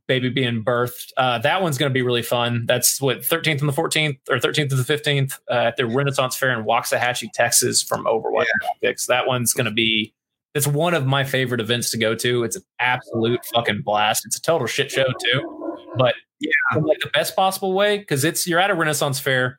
[0.07, 1.13] baby being birthed.
[1.17, 2.67] Uh, that one's going to be really fun.
[2.67, 6.37] That's what 13th and the 14th, or 13th to the 15th uh, at the Renaissance
[6.37, 9.07] Fair in Waxahachie, Texas, from Overwatch Tactics.
[9.07, 10.13] That one's going to be.
[10.57, 12.43] It's one of my favorite events to go to.
[12.45, 14.25] It's an absolute fucking blast.
[14.25, 18.47] It's a total shit show too, but yeah, like the best possible way because it's
[18.47, 19.59] you're at a Renaissance Fair.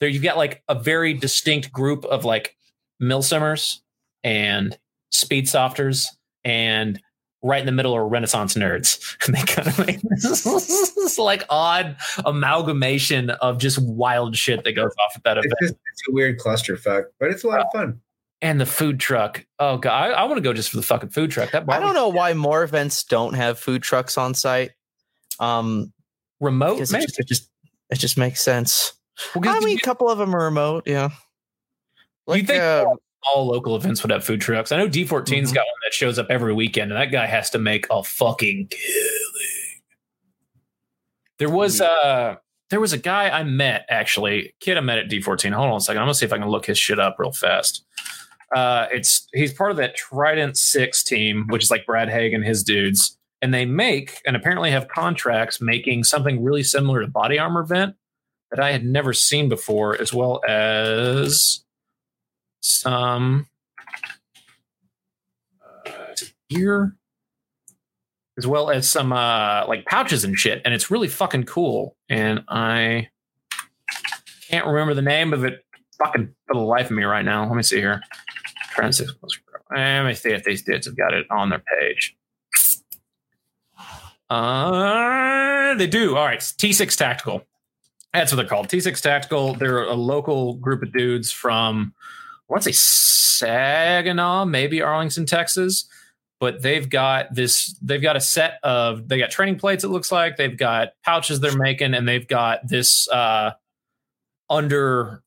[0.00, 2.56] There you've got like a very distinct group of like
[3.00, 3.78] Milsimmers
[4.24, 4.76] and
[5.10, 6.08] Speed Softers
[6.44, 7.00] and
[7.44, 8.98] right in the middle are Renaissance nerds.
[9.26, 14.92] And they kind of make this like odd amalgamation of just wild shit that goes
[15.06, 15.58] off at that It's event.
[15.60, 18.00] just it's a weird clusterfuck, but it's a lot of fun.
[18.42, 19.46] And the food truck.
[19.60, 21.52] Oh god, I, I want to go just for the fucking food truck.
[21.52, 24.72] That I don't know why more events don't have food trucks on site.
[25.38, 25.92] Um,
[26.40, 26.80] remote.
[26.80, 27.48] it just, it just
[27.90, 28.94] it just makes sense.
[29.36, 30.84] Well, I mean, a couple of them are remote.
[30.86, 31.10] Yeah,
[32.26, 32.84] you think uh,
[33.32, 34.72] all local events would have food trucks?
[34.72, 35.54] I know D14's Mhm.
[35.54, 38.66] got one that shows up every weekend, and that guy has to make a fucking
[38.68, 39.82] killing.
[41.38, 42.36] There was uh
[42.70, 45.52] there was a guy I met actually, kid I met at D14.
[45.52, 46.00] Hold on a second.
[46.00, 47.84] I'm gonna see if I can look his shit up real fast.
[48.54, 52.44] Uh, it's he's part of that Trident Six team, which is like Brad Haig and
[52.44, 57.38] his dudes, and they make and apparently have contracts making something really similar to body
[57.38, 57.96] armor vent
[58.50, 61.64] that I had never seen before, as well as
[62.60, 63.46] some
[65.86, 65.90] uh,
[66.50, 66.94] gear,
[68.36, 71.96] as well as some uh, like pouches and shit, and it's really fucking cool.
[72.10, 73.08] And I
[74.50, 75.64] can't remember the name of it
[75.98, 77.46] fucking for the life of me right now.
[77.46, 78.02] Let me see here.
[78.74, 79.06] Trying to
[79.74, 82.16] let me see if these dudes have got it on their page.
[84.28, 86.16] Uh, they do.
[86.16, 87.44] All right, T6 Tactical.
[88.12, 88.68] That's what they're called.
[88.68, 89.54] T6 Tactical.
[89.54, 91.94] They're a local group of dudes from,
[92.48, 95.86] I want to say Saginaw, maybe Arlington, Texas.
[96.40, 100.10] But they've got this, they've got a set of, they got training plates, it looks
[100.10, 100.36] like.
[100.36, 103.52] They've got pouches they're making, and they've got this uh,
[104.50, 105.22] under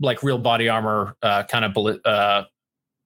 [0.00, 2.44] like real body armor uh, kind of bullet, uh,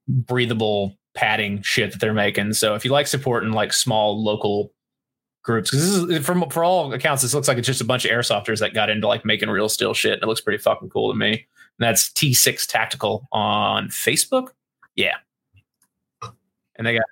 [0.09, 2.55] breathable padding shit that they're making.
[2.55, 4.73] So if you like supporting like small local
[5.43, 8.05] groups, because this is from for all accounts, this looks like it's just a bunch
[8.05, 10.15] of airsofters that got into like making real steel shit.
[10.15, 11.33] And it looks pretty fucking cool to me.
[11.33, 14.49] And that's T6 Tactical on Facebook.
[14.97, 15.17] Yeah.
[16.77, 17.05] And they got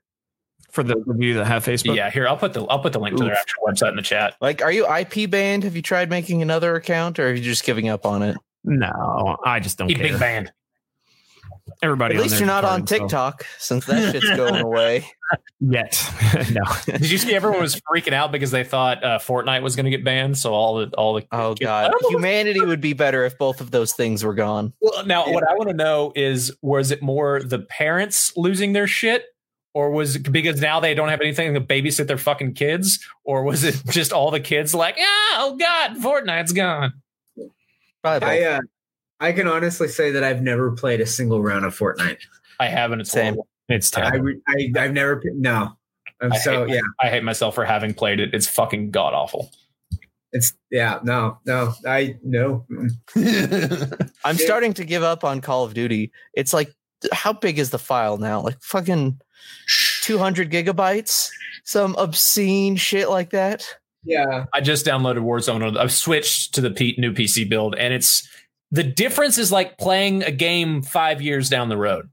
[0.71, 3.01] For those of you that have Facebook, yeah, here I'll put the I'll put the
[3.01, 4.35] link to their actual website in the chat.
[4.41, 5.65] like, are you IP banned?
[5.65, 8.37] Have you tried making another account, or are you just giving up on it?
[8.69, 10.09] no, I just don't Eat care.
[10.11, 10.53] big band.
[11.83, 15.05] Everybody, At least there's you're not on retarded, so- TikTok, since that shit's going away.
[15.61, 16.03] yet.
[16.53, 19.85] no, Did you see everyone was freaking out because they thought uh, Fortnite was going
[19.85, 20.39] to get banned?
[20.39, 23.71] So all the all the Oh I god, humanity would be better if both of
[23.71, 24.73] those things were gone.
[24.81, 28.87] Well, now what I want to know is was it more the parents losing their
[28.87, 29.25] shit
[29.75, 33.43] or was it because now they don't have anything to babysit their fucking kids or
[33.43, 36.93] was it just all the kids like, "Ah, oh god, Fortnite's gone."
[38.03, 38.61] Probably I uh,
[39.21, 42.19] I can honestly say that I've never played a single round of Fortnite.
[42.61, 43.35] I haven't it's Same.
[43.35, 43.49] horrible.
[43.69, 44.25] it's I, terrible.
[44.27, 45.77] re- I I've never no.
[46.21, 46.81] I'm I so hate- yeah.
[47.03, 48.35] I hate myself for having played it.
[48.35, 49.51] It's fucking god awful.
[50.33, 52.67] It's yeah no no I no.
[54.25, 56.11] I'm starting to give up on Call of Duty.
[56.35, 56.75] It's like,
[57.13, 58.41] how big is the file now?
[58.43, 59.21] Like fucking
[60.03, 61.31] 200 gigabytes?
[61.65, 63.67] Some obscene shit like that.
[64.05, 65.77] Yeah, I just downloaded Warzone.
[65.77, 68.29] I've switched to the P- new PC build, and it's
[68.71, 72.11] the difference is like playing a game five years down the road.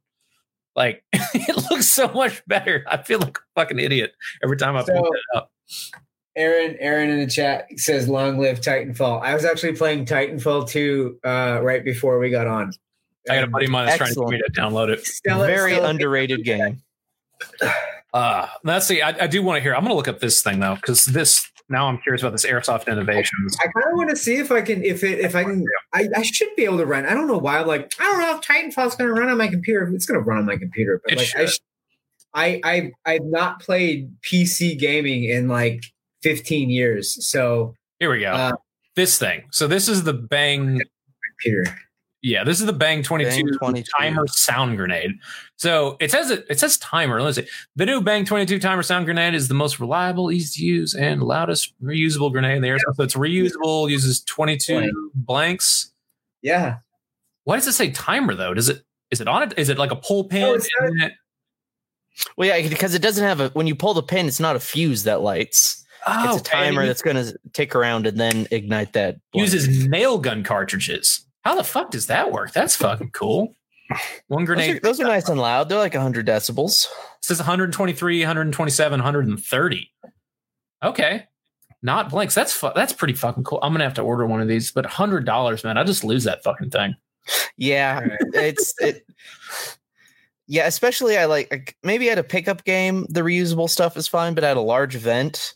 [0.75, 2.83] Like it looks so much better.
[2.87, 4.13] I feel like a fucking idiot
[4.43, 5.51] every time I So- pull it up.
[6.35, 9.21] Aaron Aaron in the chat says long live Titanfall.
[9.21, 12.71] I was actually playing Titanfall 2 uh, right before we got on.
[13.29, 15.05] I got a buddy of mine that's trying to get me to download it.
[15.05, 16.81] Still- Very still- underrated game.
[18.13, 19.01] Uh, let's see.
[19.01, 19.73] I, I do want to hear.
[19.75, 22.45] I'm going to look up this thing though, because this now I'm curious about this
[22.45, 23.57] Airsoft Innovations.
[23.59, 26.07] I kind of want to see if I can, if it, if I can, I,
[26.15, 27.05] I should be able to run.
[27.05, 27.59] I don't know why.
[27.59, 29.85] I'm like, I don't know if Titanfall's going to run on my computer.
[29.93, 31.49] It's going to run on my computer, but It like, I, should.
[31.49, 31.59] sh-
[32.33, 35.83] I, I, I've not played PC gaming in like
[36.21, 37.27] 15 years.
[37.27, 38.31] So, Here we go.
[38.31, 38.53] Uh,
[38.95, 39.43] this thing.
[39.51, 40.79] So this is the Bang.
[41.41, 41.77] computer.
[42.23, 43.91] Yeah, this is the Bang 22, Bang 22.
[43.99, 45.11] timer sound grenade.
[45.57, 47.21] So it says it, it says timer.
[47.21, 47.45] Let's see.
[47.75, 51.21] The new Bang 22 timer sound grenade is the most reliable, easy to use, and
[51.21, 52.79] loudest reusable grenade in the air.
[52.79, 54.93] So it's reusable, uses 22 Blank.
[55.13, 55.91] blanks.
[56.41, 56.77] Yeah.
[57.43, 58.53] Why does it say timer though?
[58.53, 59.53] Does it is it on it?
[59.57, 60.41] Is it like a pull pin?
[60.41, 60.89] No, it's not.
[60.89, 61.13] in it?
[62.37, 64.59] Well, yeah, because it doesn't have a, when you pull the pin, it's not a
[64.61, 65.83] fuse that lights.
[66.07, 66.87] Oh, it's a oh, timer okay.
[66.87, 69.17] that's going to tick around and then ignite that.
[69.31, 69.51] blank.
[69.51, 71.25] uses nail gun cartridges.
[71.43, 72.53] How the fuck does that work?
[72.53, 73.55] That's fucking cool.
[74.27, 75.69] One Those are, grenade those are nice and loud.
[75.69, 76.87] They're like 100 decibels.
[77.21, 79.91] says 123, 127, 130.
[80.83, 81.27] Okay.
[81.81, 82.33] Not blanks.
[82.33, 83.59] That's fu- that's pretty fucking cool.
[83.61, 85.77] I'm gonna have to order one of these, but hundred dollars, man.
[85.77, 86.95] I just lose that fucking thing.
[87.57, 87.99] Yeah,
[88.33, 89.05] it's it.
[90.47, 94.33] Yeah, especially I like like, maybe at a pickup game, the reusable stuff is fine,
[94.33, 95.55] but at a large event,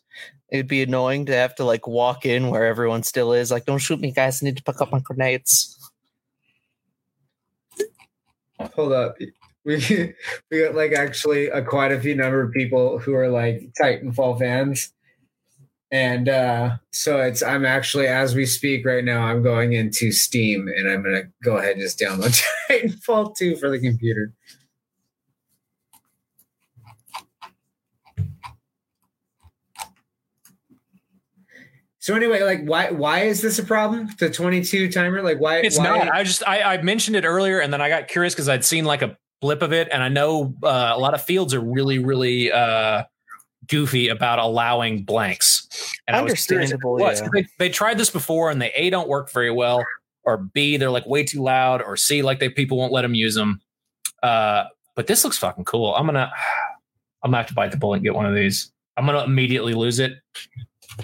[0.51, 3.49] it'd be annoying to have to like walk in where everyone still is.
[3.49, 4.43] Like, don't shoot me, guys!
[4.43, 5.76] I need to pick up my grenades.
[8.59, 9.17] Hold up.
[9.65, 10.13] We
[10.49, 14.39] we got like actually a quite a few number of people who are like Titanfall
[14.39, 14.93] fans.
[15.91, 20.67] And uh so it's I'm actually as we speak right now, I'm going into Steam
[20.67, 24.33] and I'm gonna go ahead and just download Titanfall 2 for the computer.
[32.07, 34.07] So anyway, like why why is this a problem?
[34.17, 35.21] The 22 timer?
[35.21, 36.07] Like why It's why, not.
[36.07, 38.85] I just I, I mentioned it earlier, and then I got curious because I'd seen
[38.85, 41.99] like a blip of it, and I know uh, a lot of fields are really
[41.99, 43.03] really uh,
[43.67, 45.67] goofy about allowing blanks.
[46.07, 47.19] And I was curious if it Understandable, was.
[47.19, 47.27] yeah.
[47.33, 49.83] They, they tried this before, and they a don't work very well,
[50.23, 53.15] or b they're like way too loud, or c like they people won't let them
[53.15, 53.59] use them.
[54.23, 54.63] Uh,
[54.95, 55.93] but this looks fucking cool.
[55.93, 56.31] I'm gonna
[57.21, 58.71] I'm gonna have to bite the bullet and get one of these.
[58.95, 60.13] I'm gonna immediately lose it.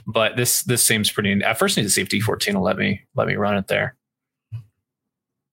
[0.08, 1.44] But this this seems pretty.
[1.44, 3.96] I first need to see if D14 will let me let me run it there.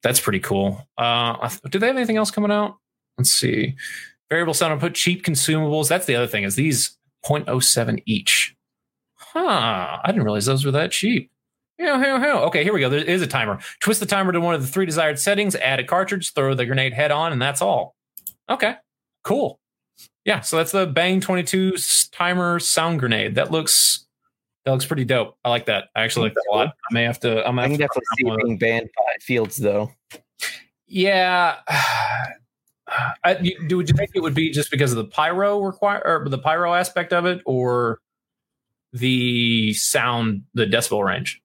[0.02, 0.86] That's pretty cool.
[0.96, 2.78] Uh, do they have anything else coming out?
[3.18, 3.76] Let's see.
[4.30, 5.88] Variable sound output, cheap consumables.
[5.88, 6.44] That's the other thing.
[6.44, 8.56] Is these 0.07 each?
[9.16, 9.98] Huh.
[10.02, 11.30] I didn't realize those were that cheap.
[11.78, 12.38] Yeah, yeah, yeah.
[12.40, 12.88] Okay, here we go.
[12.88, 13.58] There is a timer.
[13.80, 15.54] Twist the timer to one of the three desired settings.
[15.56, 16.32] Add a cartridge.
[16.32, 17.94] Throw the grenade head on, and that's all.
[18.48, 18.74] Okay,
[19.24, 19.60] cool.
[20.24, 21.76] Yeah, so that's the Bang 22
[22.12, 23.34] timer sound grenade.
[23.34, 24.06] That looks
[24.64, 25.36] that looks pretty dope.
[25.44, 25.88] I like that.
[25.96, 26.68] I actually like that a lot.
[26.68, 27.46] I may have to.
[27.46, 29.90] I'm I can definitely see it being banned by fields though.
[30.86, 31.56] Yeah.
[33.24, 36.02] I, you, do would you think it would be just because of the pyro require
[36.04, 38.00] or the pyro aspect of it, or
[38.92, 41.40] the sound, the decibel range?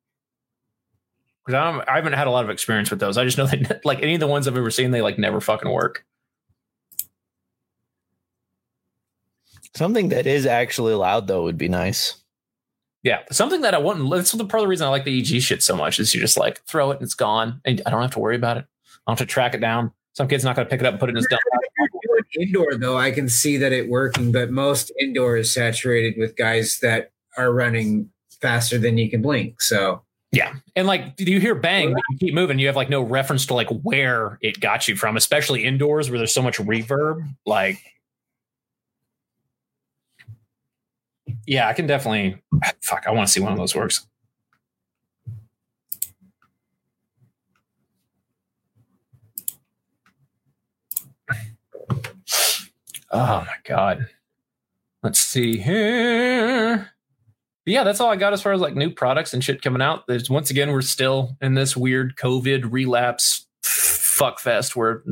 [1.45, 3.17] Because I, I haven't had a lot of experience with those.
[3.17, 5.39] I just know that like any of the ones I've ever seen, they like never
[5.39, 6.03] fucking work.
[9.75, 12.24] Something that is actually loud though would be nice.
[13.05, 14.09] Yeah, something that I wouldn't.
[14.09, 16.19] That's the part of the reason I like the EG shit so much is you
[16.19, 18.65] just like throw it and it's gone, and I don't have to worry about it.
[19.05, 19.91] I don't have to track it down.
[20.13, 21.41] Some kid's not going to pick it up and put it in his dump.
[22.39, 26.79] Indoor though, I can see that it working, but most indoor is saturated with guys
[26.81, 28.09] that are running
[28.41, 29.61] faster than you can blink.
[29.61, 30.53] So Yeah.
[30.75, 33.45] And like do you hear bang, but you keep moving, you have like no reference
[33.47, 37.25] to like where it got you from, especially indoors where there's so much reverb.
[37.45, 37.79] Like
[41.47, 42.41] Yeah, I can definitely
[42.81, 44.07] fuck, I want to see one of those works.
[53.11, 54.07] Oh my god.
[55.01, 56.91] Let's see here.
[57.65, 60.05] Yeah, that's all I got as far as like new products and shit coming out.
[60.07, 65.03] There's once again, we're still in this weird COVID relapse fuck fest where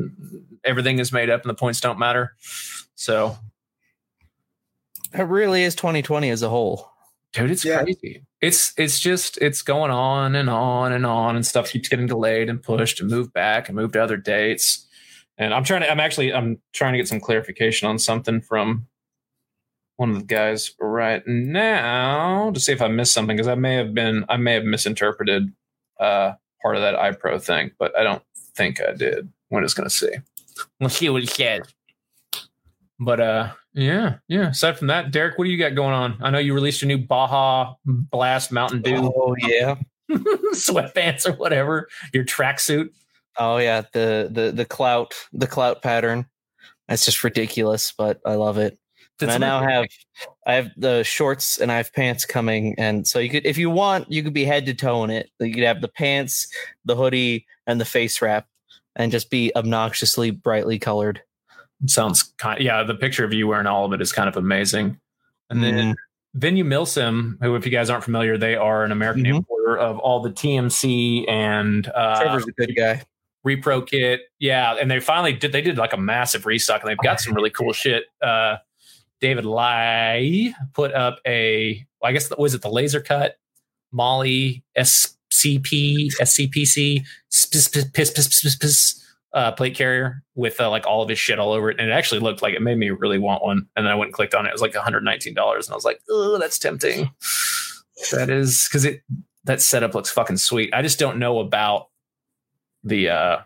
[0.64, 2.34] everything is made up and the points don't matter.
[2.94, 3.38] So,
[5.14, 6.90] It really is 2020 as a whole.
[7.32, 7.82] dude, it's Yeah.
[7.82, 8.22] crazy.
[8.40, 12.48] It's it's just it's going on and on and on and stuff keeps getting delayed
[12.48, 14.86] and pushed and moved back and moved to other dates.
[15.36, 18.86] And I'm trying to I'm actually I'm trying to get some clarification on something from
[19.96, 23.74] one of the guys right now to see if I missed something because I may
[23.74, 25.52] have been I may have misinterpreted
[25.98, 28.22] uh part of that eye pro thing, but I don't
[28.54, 29.28] think I did.
[29.50, 30.10] We're just gonna see.
[30.78, 31.62] We'll see what he says.
[33.00, 34.50] But uh yeah, yeah.
[34.50, 36.16] Aside from that, Derek, what do you got going on?
[36.22, 39.76] I know you released your new Baja Blast Mountain Dew Oh yeah.
[40.10, 42.90] sweatpants or whatever, your tracksuit.
[43.38, 43.82] Oh yeah.
[43.92, 46.26] The the the clout the clout pattern.
[46.88, 48.78] That's just ridiculous, but I love it.
[49.20, 49.86] And I now have
[50.46, 53.70] I have the shorts and I have pants coming, and so you could, if you
[53.70, 55.30] want, you could be head to toe in it.
[55.38, 56.48] You could have the pants,
[56.84, 58.46] the hoodie, and the face wrap,
[58.96, 61.22] and just be obnoxiously brightly colored.
[61.86, 64.98] Sounds kind yeah the picture of you wearing all of it is kind of amazing
[65.50, 65.94] and then Mm.
[66.34, 69.36] venue milsim who if you guys aren't familiar they are an american Mhm.
[69.36, 73.02] importer of all the tmc and uh Trevor's a good guy.
[73.46, 76.96] repro kit yeah and they finally did they did like a massive restock and they've
[76.98, 78.56] got some really cool shit uh
[79.20, 83.36] david lai put up a well, i guess was it the laser cut
[83.92, 87.04] MOLLE scp scpc
[89.34, 91.92] uh, plate carrier with uh, like all of his shit all over it, and it
[91.92, 93.66] actually looked like it made me really want one.
[93.76, 95.66] And then I went and clicked on it; it was like one hundred nineteen dollars,
[95.66, 97.10] and I was like, "Oh, that's tempting."
[98.12, 99.02] That is because it
[99.44, 100.72] that setup looks fucking sweet.
[100.72, 101.88] I just don't know about
[102.82, 103.38] the uh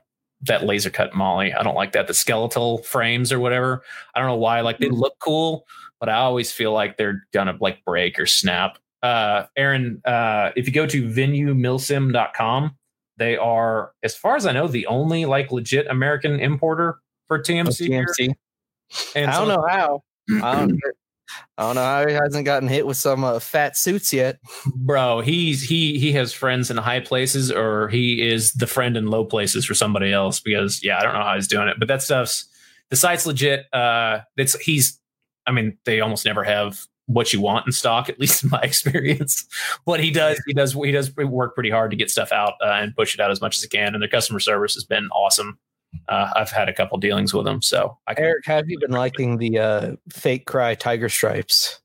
[0.42, 1.52] that laser cut MOLLE.
[1.58, 2.06] I don't like that.
[2.06, 3.82] The skeletal frames or whatever.
[4.14, 4.60] I don't know why.
[4.60, 5.66] Like they look cool,
[5.98, 8.78] but I always feel like they're gonna like break or snap.
[9.02, 12.76] Uh Aaron, uh if you go to venuemilsim.com,
[13.18, 17.88] they are, as far as I know, the only like legit American importer for TMC.
[17.88, 18.06] gear.
[18.18, 18.34] TMC.
[19.14, 20.02] And I don't so- know how.
[20.42, 20.80] I don't,
[21.58, 24.38] I don't know how he hasn't gotten hit with some uh, fat suits yet.
[24.74, 29.08] Bro, he's he he has friends in high places, or he is the friend in
[29.08, 30.40] low places for somebody else.
[30.40, 32.48] Because yeah, I don't know how he's doing it, but that stuff's
[32.90, 33.72] the site's legit.
[33.72, 34.98] Uh, it's he's.
[35.46, 36.78] I mean, they almost never have
[37.08, 39.46] what you want in stock, at least in my experience.
[39.84, 42.70] But he does, he does, he does work pretty hard to get stuff out uh,
[42.70, 43.94] and push it out as much as he can.
[43.94, 45.58] And their customer service has been awesome.
[46.06, 48.90] Uh, I've had a couple dealings with them, so I can, Eric, have you been
[48.90, 51.80] liking the uh, fake Crye tiger stripes?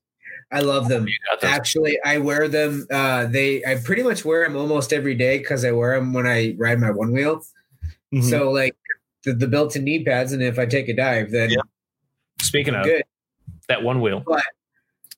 [0.52, 1.06] I love them.
[1.42, 2.86] Actually, I wear them.
[2.90, 6.26] Uh, they I pretty much wear them almost every day because I wear them when
[6.26, 7.38] I ride my one wheel.
[8.14, 8.28] Mm-hmm.
[8.28, 8.76] So like
[9.24, 11.62] the, the built-in knee pads, and if I take a dive, then yeah.
[12.40, 13.04] speaking I'm of good.
[13.68, 14.44] that one wheel, but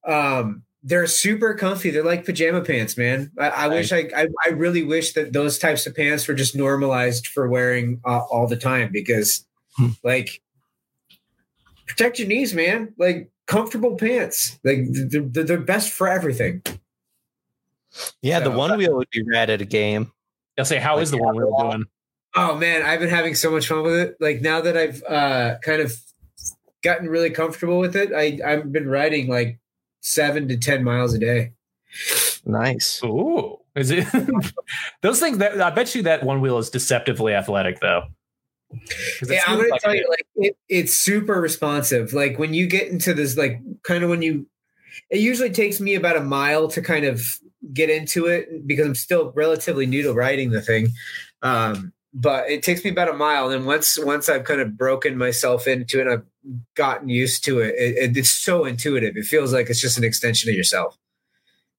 [0.07, 1.91] um, they're super comfy.
[1.91, 3.33] They're like pajama pants, man.
[3.39, 6.55] I, I wish I, I, I really wish that those types of pants were just
[6.55, 9.45] normalized for wearing uh, all the time because,
[9.77, 9.89] hmm.
[10.05, 10.41] like,
[11.87, 12.95] protect your knees, man.
[12.99, 16.63] Like comfortable pants, like they're, they're best for everything.
[18.23, 20.13] Yeah, so, the one wheel would be rad at a game.
[20.59, 21.85] I'll say, how like, is the one wheel doing?
[22.35, 24.17] Oh man, I've been having so much fun with it.
[24.21, 25.95] Like now that I've uh, kind of
[26.85, 29.59] gotten really comfortable with it, I I've been riding like
[30.01, 31.53] seven to ten miles a day.
[32.45, 33.03] Nice.
[33.05, 34.07] Ooh, is it
[35.03, 35.39] those things?
[35.39, 38.05] That I bet you that one wheel is deceptively athletic, though.
[39.27, 42.13] Yeah, I'm gonna like tell you, like it, it's super responsive.
[42.13, 44.47] Like when you get into this, like kind of when you,
[45.11, 47.23] it usually takes me about a mile to kind of
[47.73, 50.89] get into it because I'm still relatively new to riding the thing.
[51.43, 53.51] Um, but it takes me about a mile.
[53.51, 56.25] And once once I've kind of broken myself into it, I've
[56.75, 58.17] gotten used to it, it, it.
[58.17, 59.17] It's so intuitive.
[59.17, 60.97] It feels like it's just an extension of yourself,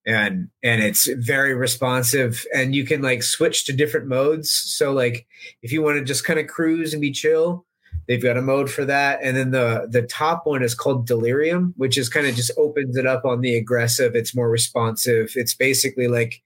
[0.05, 2.45] and and it's very responsive.
[2.53, 4.51] And you can like switch to different modes.
[4.51, 5.25] So like
[5.61, 7.65] if you want to just kind of cruise and be chill,
[8.07, 9.19] they've got a mode for that.
[9.21, 12.97] And then the the top one is called Delirium, which is kind of just opens
[12.97, 14.15] it up on the aggressive.
[14.15, 15.31] It's more responsive.
[15.35, 16.41] It's basically like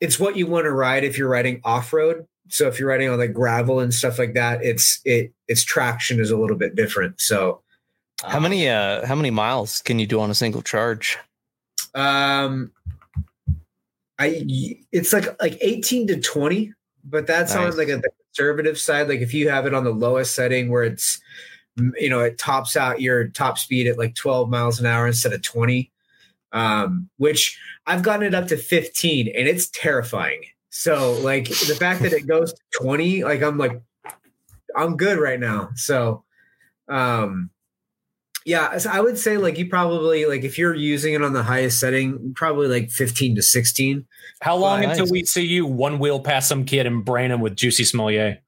[0.00, 3.08] it's what you want to ride if you're riding off road so if you're riding
[3.08, 6.76] on like gravel and stuff like that, it's it its traction is a little bit
[6.76, 7.20] different.
[7.20, 7.62] So
[8.22, 11.18] how many uh how many miles can you do on a single charge?
[11.96, 12.70] Um
[14.20, 14.44] I
[14.92, 17.72] it's like like 18 to 20, but that's nice.
[17.72, 19.08] on like a, the conservative side.
[19.08, 21.20] Like if you have it on the lowest setting where it's
[21.98, 25.32] you know it tops out your top speed at like 12 miles an hour instead
[25.32, 25.90] of 20
[26.52, 30.44] um, which I've gotten it up to 15 and it's terrifying.
[30.76, 33.80] So like the fact that it goes to 20, like I'm like,
[34.76, 35.70] I'm good right now.
[35.76, 36.24] So
[36.88, 37.50] um
[38.44, 41.44] yeah, so I would say like you probably like if you're using it on the
[41.44, 44.04] highest setting, probably like 15 to 16.
[44.42, 47.40] How long but until we see you one wheel past some kid and brain him
[47.40, 48.42] with Jussie Smollett?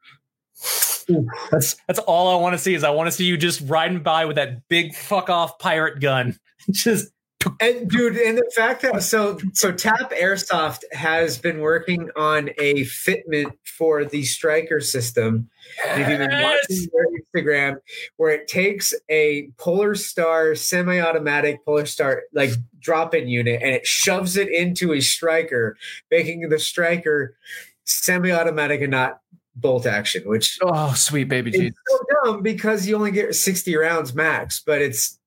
[1.52, 4.02] That's that's all I want to see is I want to see you just riding
[4.02, 6.36] by with that big fuck off pirate gun.
[6.72, 7.12] just
[7.60, 12.82] and dude, and the fact that so so Tap Airsoft has been working on a
[12.84, 15.48] fitment for the striker system.
[15.84, 15.98] Yes.
[15.98, 17.76] If you've been watching their Instagram,
[18.16, 24.36] where it takes a Polar Star semi-automatic Polar Star like drop-in unit and it shoves
[24.36, 25.76] it into a striker,
[26.10, 27.36] making the striker
[27.84, 29.20] semi-automatic and not
[29.54, 30.22] bolt action.
[30.26, 34.80] Which oh sweet baby, it's so dumb because you only get sixty rounds max, but
[34.82, 35.18] it's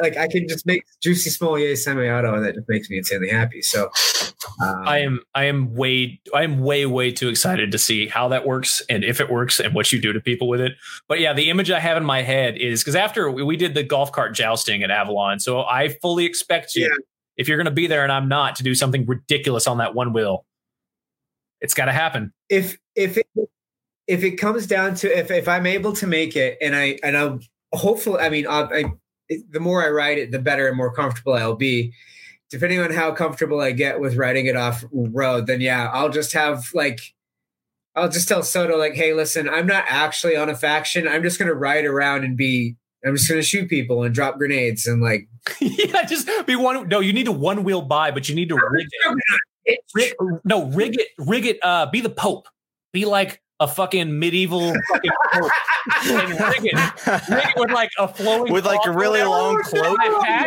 [0.00, 3.62] like I can just make Jussie Smollett semi-auto, and that just makes me insanely happy.
[3.62, 3.90] So
[4.62, 8.28] um, I am I am way I am way way too excited to see how
[8.28, 10.72] that works and if it works and what you do to people with it.
[11.08, 13.82] But yeah, the image I have in my head is because after we did the
[13.82, 16.84] golf cart jousting at Avalon, so I fully expect you.
[16.84, 16.94] Yeah.
[17.36, 19.94] If you're going to be there and I'm not, to do something ridiculous on that
[19.94, 20.44] one wheel,
[21.62, 22.34] it's got to happen.
[22.50, 23.26] If if it,
[24.06, 27.16] if it comes down to if if I'm able to make it and I and
[27.16, 27.38] I
[27.72, 28.84] hopefully, I mean, I, I,
[29.50, 31.92] the more I ride it, the better and more comfortable I'll be.
[32.50, 36.32] Depending on how comfortable I get with riding it off road, then yeah, I'll just
[36.32, 37.00] have like,
[37.94, 41.06] I'll just tell Soto like, hey, listen, I'm not actually on a faction.
[41.06, 42.76] I'm just gonna ride around and be.
[43.06, 45.28] I'm just gonna shoot people and drop grenades and like.
[45.60, 46.88] yeah, just be one.
[46.88, 49.80] No, you need a one wheel buy, but you need to rig it.
[49.94, 51.58] Rig, no, rig it, rig it.
[51.62, 52.48] Uh, be the Pope.
[52.92, 55.50] Be like a fucking medieval fucking pope
[56.06, 59.62] and rig it, rig it with like a flowing with like a really long oh,
[59.62, 59.98] cloak,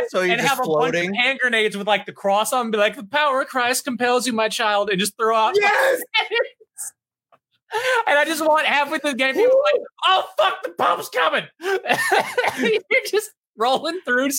[0.10, 1.04] so you're and just have floating.
[1.04, 3.48] a bunch of hand grenades with like the cross on, be like, "The power of
[3.48, 5.54] Christ compels you, my child," and just throw out.
[5.56, 6.02] Yes.
[8.08, 11.46] and I just want halfway through the game, people like, "Oh fuck, the Pope's coming!"
[11.62, 14.30] you're just rolling through.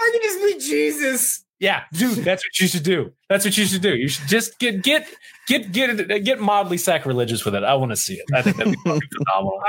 [0.00, 1.41] I can just be Jesus.
[1.62, 3.12] Yeah, dude, that's what you should do.
[3.28, 3.94] That's what you should do.
[3.96, 5.06] You should just get get
[5.46, 7.62] get get get mildly sacrilegious with it.
[7.62, 8.24] I want to see it.
[8.34, 9.60] I think that'd be phenomenal.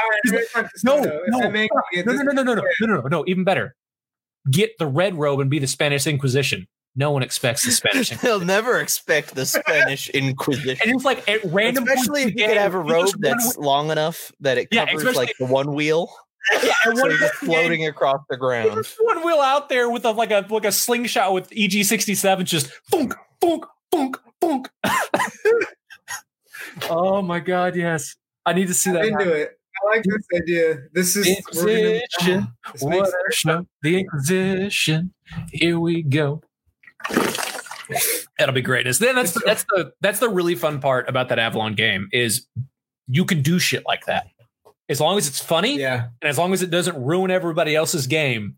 [0.84, 1.68] no, no, no, no, no,
[2.04, 3.76] no, no, no, no, no, no, no, no, even better.
[4.50, 6.68] get the red robe and be the Spanish Inquisition.
[6.96, 8.10] No one expects the Spanish.
[8.22, 10.78] They'll never expect the Spanish Inquisition.
[10.84, 13.56] and it's like at random, Especially points if you in could have a robe that's
[13.58, 16.12] long enough that it covers especially- like the one wheel,
[16.52, 18.72] Yeah, and so one, you're just floating across the ground.
[18.72, 22.16] There's one wheel out there with a like a like a slingshot with EG sixty
[22.16, 24.70] seven, just funk, funk, funk, funk.
[26.89, 28.16] oh my god, yes!
[28.46, 29.06] I need to see that.
[29.06, 29.60] into it.
[29.84, 30.78] I like this idea.
[30.94, 31.26] This is
[31.56, 33.66] we're gonna- Inquisition, this what a show!
[33.82, 35.14] The Inquisition.
[35.52, 36.41] Here we go.
[38.38, 38.88] That'll be great.
[38.88, 42.48] Is then that's that's the that's the really fun part about that Avalon game is
[43.08, 44.28] you can do shit like that
[44.90, 46.08] as long as it's funny yeah.
[46.22, 48.58] and as long as it doesn't ruin everybody else's game,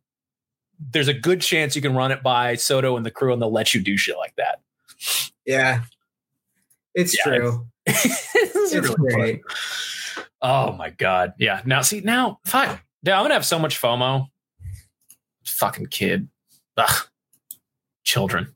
[0.80, 3.52] there's a good chance you can run it by Soto and the crew, and they'll
[3.52, 4.60] let you do shit like that.
[5.46, 5.84] Yeah.
[6.94, 7.68] It's Yeah, true.
[7.86, 9.42] it's It's really great.
[9.46, 10.26] fun.
[10.42, 11.34] Oh my god!
[11.40, 11.62] Yeah.
[11.66, 12.80] Now, see, now, fine.
[13.04, 14.28] Yeah, I'm gonna have so much FOMO.
[15.46, 16.28] Fucking kid.
[16.78, 17.08] Ugh.
[18.04, 18.54] Children.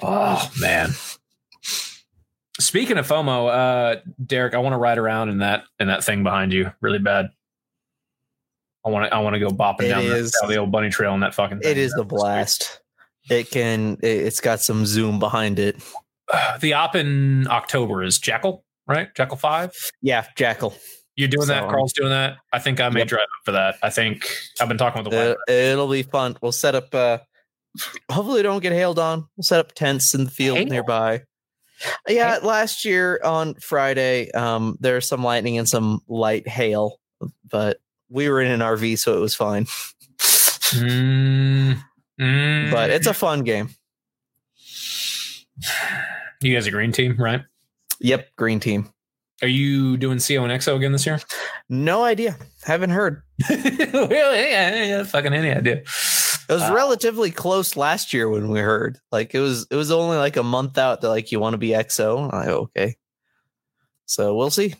[0.00, 0.90] Oh man.
[2.60, 6.22] Speaking of FOMO, uh, Derek, I want to ride around in that in that thing
[6.24, 7.28] behind you really bad.
[8.84, 10.88] I want to I want to go bopping It down, the, down the old bunny
[10.90, 11.70] trail in that fucking thing.
[11.70, 12.80] It is a blast.
[13.30, 13.98] It can.
[14.02, 15.76] it- It's got some zoom behind it.
[16.60, 19.08] The op in October is Jackal, right?
[19.14, 19.72] Jackal five.
[20.02, 20.74] Yeah, Jackal.
[21.16, 21.68] You're doing that.
[21.70, 22.36] Carl's doing that.
[22.52, 23.08] I think I may Yep.
[23.08, 23.76] drive up for that.
[23.82, 24.28] I think
[24.60, 26.36] I've been talking with the Uh, it'll be fun.
[26.42, 26.94] We'll set up.
[26.94, 27.18] uh
[28.10, 29.26] Hopefully, don't get hailed on.
[29.36, 30.66] We'll set up tents in the field Hail?
[30.66, 31.22] nearby.
[32.08, 37.00] Yeah, last year on Friday, um, there was some lightning and some light hail,
[37.48, 39.66] but we were in an RV, so it was fine.
[40.74, 41.78] Mm,
[42.20, 42.70] mm.
[42.70, 43.70] But it's a fun game.
[46.40, 47.42] you guys a green team, right?
[48.00, 48.92] Yep, green team.
[49.40, 51.20] Are you doing CO and XO again this year?
[51.68, 52.36] No idea.
[52.64, 53.22] Haven't heard.
[53.50, 54.10] really?
[54.10, 55.82] Yeah, yeah, fucking any idea.
[56.48, 58.98] It was Uh, relatively close last year when we heard.
[59.12, 61.58] Like it was it was only like a month out that like you want to
[61.58, 62.30] be XO.
[62.32, 62.96] I okay.
[64.06, 64.74] So we'll see.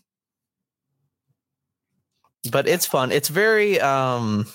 [2.51, 3.13] But it's fun.
[3.13, 4.47] It's very um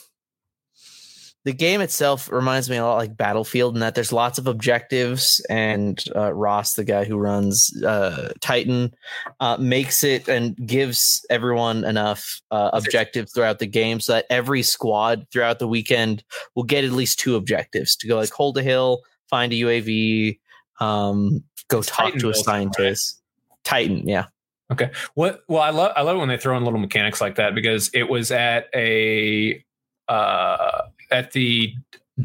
[1.45, 5.45] the game itself reminds me a lot like Battlefield in that there's lots of objectives
[5.49, 8.93] and uh, Ross, the guy who runs uh, Titan,
[9.41, 14.63] uh, makes it and gives everyone enough uh, objectives throughout the game so that every
[14.63, 16.23] squad throughout the weekend
[16.55, 20.39] will get at least two objectives to go like hold a hill, find a UAV,
[20.79, 22.45] um, go talk Titan to a one, right?
[22.45, 23.21] scientist.
[23.65, 24.25] Titan, yeah.
[24.71, 24.91] Okay.
[25.13, 25.43] What?
[25.47, 27.89] Well, I love I love it when they throw in little mechanics like that because
[27.93, 29.63] it was at a
[30.07, 30.72] uh,
[31.13, 31.73] at the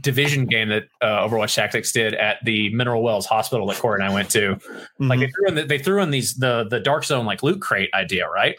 [0.01, 4.11] division game that uh, Overwatch Tactics did at the Mineral Wells Hospital that Corey and
[4.11, 4.59] I went to.
[4.99, 5.21] Like Mhm.
[5.21, 7.91] they threw in the, they threw in these the the dark zone like loot crate
[7.95, 8.57] idea, right?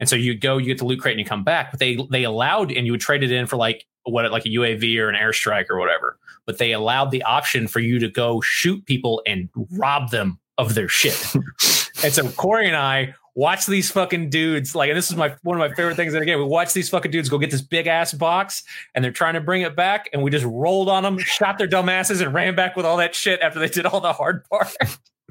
[0.00, 1.70] And so you go, you get the loot crate, and you come back.
[1.70, 4.48] But they they allowed, and you would trade it in for like what like a
[4.50, 6.18] UAV or an airstrike or whatever.
[6.46, 10.74] But they allowed the option for you to go shoot people and rob them of
[10.74, 11.34] their shit.
[12.04, 15.60] and so Corey and I watch these fucking dudes like, and this is my one
[15.60, 16.38] of my favorite things in the game.
[16.38, 18.62] We watch these fucking dudes go get this big ass box,
[18.94, 21.66] and they're trying to bring it back, and we just rolled on them, shot their
[21.66, 24.44] dumb asses, and ran back with all that shit after they did all the hard
[24.50, 24.74] part.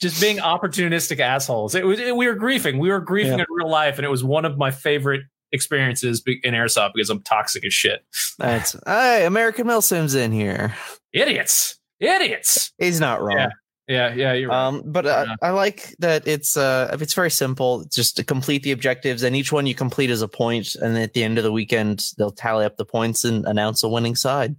[0.00, 1.74] just being opportunistic assholes.
[1.74, 2.78] It was it, we were griefing.
[2.78, 3.44] We were griefing Yeah.
[3.44, 5.22] in real life, and it was one of my favorite
[5.52, 8.04] experiences in airsoft because I'm toxic as shit.
[8.38, 10.74] That's hey, American Milsim's in here.
[11.12, 12.72] Idiots, idiots.
[12.78, 13.36] He's not wrong.
[13.36, 13.48] Yeah.
[13.90, 14.66] Yeah, yeah, you're right.
[14.68, 15.34] Um, but uh, Yeah.
[15.42, 17.80] I like that it's uh, it's very simple.
[17.82, 20.96] It's just to complete the objectives, and each one you complete is a point, and
[20.96, 24.14] at the end of the weekend they'll tally up the points and announce a winning
[24.14, 24.54] side.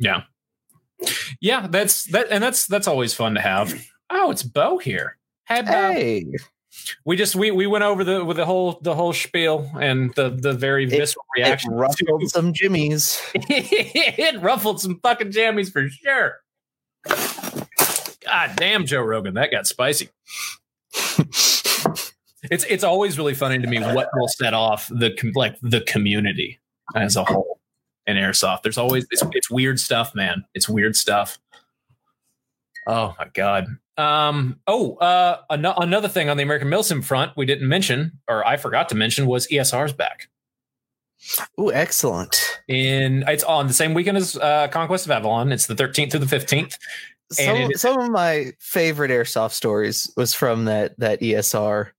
[0.00, 0.22] yeah,
[1.40, 1.66] yeah.
[1.68, 3.72] That's that, and that's that's always fun to have.
[4.10, 5.18] Oh, it's Bo here.
[5.46, 5.70] Hey, Bo.
[5.70, 6.26] Hey,
[7.04, 10.30] We just we we went over the with the whole the whole spiel and the
[10.30, 11.72] the very visceral it reaction.
[11.74, 13.20] ruffled to- some jimmies.
[13.34, 16.40] it ruffled some fucking jammies for sure.
[18.24, 20.08] God damn, Joe Rogan, that got spicy.
[22.50, 26.60] it's it's always really funny to me what will set off the like the community
[26.94, 27.60] as a whole
[28.06, 28.62] in airsoft.
[28.62, 30.44] There's always it's, it's weird stuff, man.
[30.54, 31.38] It's weird stuff.
[32.86, 33.66] Oh my god.
[33.96, 34.60] Um.
[34.66, 34.96] Oh.
[34.96, 35.40] Uh.
[35.50, 38.94] An- another thing on the American Milsim front we didn't mention, or I forgot to
[38.94, 40.28] mention, was ESR's back.
[41.56, 42.60] Oh, excellent.
[42.68, 45.52] In it's on the same weekend as uh, Conquest of Avalon.
[45.52, 46.78] It's the 13th through the 15th.
[47.32, 51.90] Some, it some of my favorite airsoft stories was from that that ESR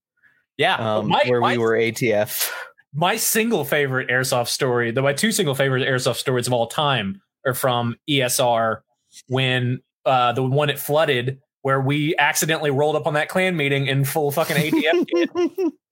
[0.56, 2.50] Yeah, um, my, where my, we were ATF.
[2.94, 7.20] my single favorite airsoft story, though my two single favorite airsoft stories of all time
[7.44, 8.80] are from ESR
[9.28, 13.88] when uh, the one it flooded where we accidentally rolled up on that clan meeting
[13.88, 15.72] in full fucking ATF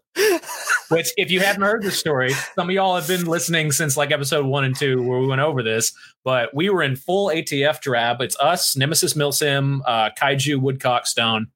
[0.90, 4.12] Which, if you haven't heard the story, some of y'all have been listening since like
[4.12, 5.92] episode one and two, where we went over this.
[6.22, 8.20] But we were in full ATF drab.
[8.20, 11.48] It's us, Nemesis Milsim, uh, Kaiju Woodcock Stone,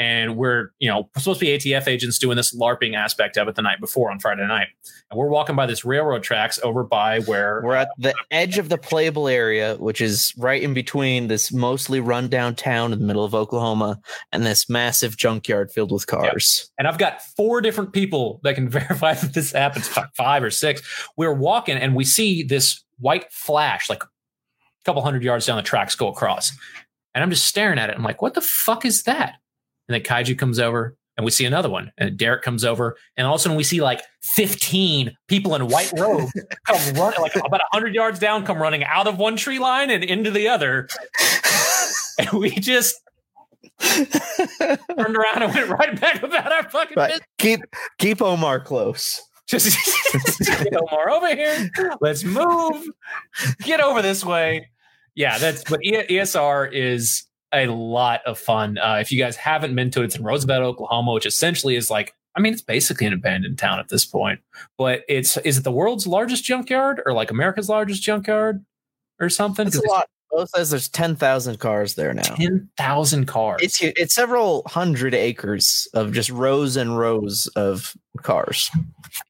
[0.00, 3.54] and we're you know supposed to be ATF agents doing this LARPing aspect of it
[3.54, 4.68] the night before on Friday night,
[5.10, 8.70] and we're walking by this railroad tracks over by where We're at the edge of
[8.70, 13.24] the playable area, which is right in between this mostly rundown town in the middle
[13.24, 14.00] of Oklahoma
[14.32, 16.70] and this massive junkyard filled with cars.
[16.78, 19.86] and I've got four different people that can verify that this happens,
[20.16, 20.80] five or six.
[21.18, 24.08] We're walking and we see this white flash, like a
[24.86, 26.52] couple hundred yards down the tracks, go across.
[27.14, 27.96] And I'm just staring at it.
[27.96, 29.39] I'm like, what the fuck is that?
[29.90, 31.90] And then Kaiju comes over and we see another one.
[31.98, 32.96] And Derek comes over.
[33.16, 36.32] And all of a sudden we see like 15 people in white robes
[36.66, 40.04] come running, like about 100 yards down, come running out of one tree line and
[40.04, 40.88] into the other.
[42.18, 42.96] And we just
[43.80, 47.08] turned around and went right back about our fucking Right.
[47.12, 47.26] business.
[47.38, 47.60] Keep
[47.98, 49.22] keep Omar close.
[49.48, 49.74] Just
[50.44, 51.70] get Omar over here.
[52.02, 52.86] Let's move.
[53.62, 54.68] Get over this way.
[55.14, 58.78] Yeah, that's but ESR is a lot of fun.
[58.78, 61.90] Uh, if you guys haven't been to it, it's in Roosevelt, Oklahoma, which essentially is
[61.90, 64.40] like I mean, it's basically an abandoned town at this point.
[64.78, 68.64] But it's is it the world's largest junkyard or like America's largest junkyard
[69.18, 69.66] or something?
[69.66, 70.08] It's a lot.
[70.30, 72.22] Bo says there's ten thousand cars there now.
[72.22, 73.60] Ten thousand cars.
[73.62, 78.70] It's it's several hundred acres of just rows and rows of cars.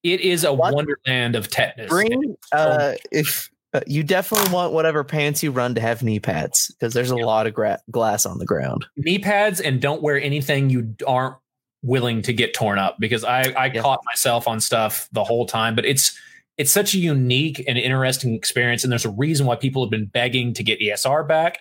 [0.02, 0.74] it is a What?
[0.74, 1.88] wonderland of tetanus.
[1.88, 6.68] Bring uh, if uh, you definitely want whatever pants you run to have knee pads
[6.78, 8.86] because there's a lot of gra- glass on the ground.
[8.96, 11.36] knee pads and don't wear anything you aren't
[11.82, 13.80] willing to get torn up because I, I Yeah.
[13.80, 15.74] caught myself on stuff the whole time.
[15.74, 16.18] But it's
[16.58, 20.04] it's such a unique and interesting experience, and there's a reason why people have been
[20.06, 21.60] begging to get ESR back,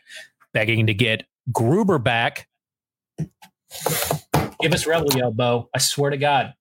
[0.52, 2.48] begging to get Gruber back.
[4.62, 5.70] Give us Rebel Yell, Bo.
[5.74, 6.54] I swear to God.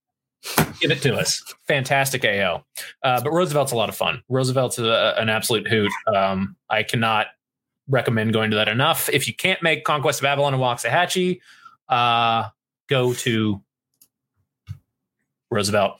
[0.80, 1.42] Give it to us.
[1.66, 2.64] Fantastic AO.
[3.02, 4.22] Uh, but Roosevelt's a lot of fun.
[4.28, 5.90] Roosevelt's a, an absolute hoot.
[6.14, 7.26] Um, I cannot
[7.88, 9.08] recommend going to that enough.
[9.08, 11.40] If you can't make Conquest of Avalon and Waxahachie,
[11.88, 12.48] uh,
[12.88, 13.60] go to
[15.50, 15.96] Roosevelt.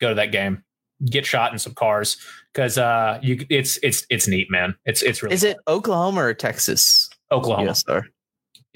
[0.00, 0.64] Go to that game.
[1.04, 2.16] Get shot in some cars
[2.52, 4.74] because uh, you it's it's it's neat, man.
[4.84, 7.08] It's it's really Is it Oklahoma or Texas?
[7.30, 7.66] Oklahoma.
[7.66, 8.04] Yes, sir.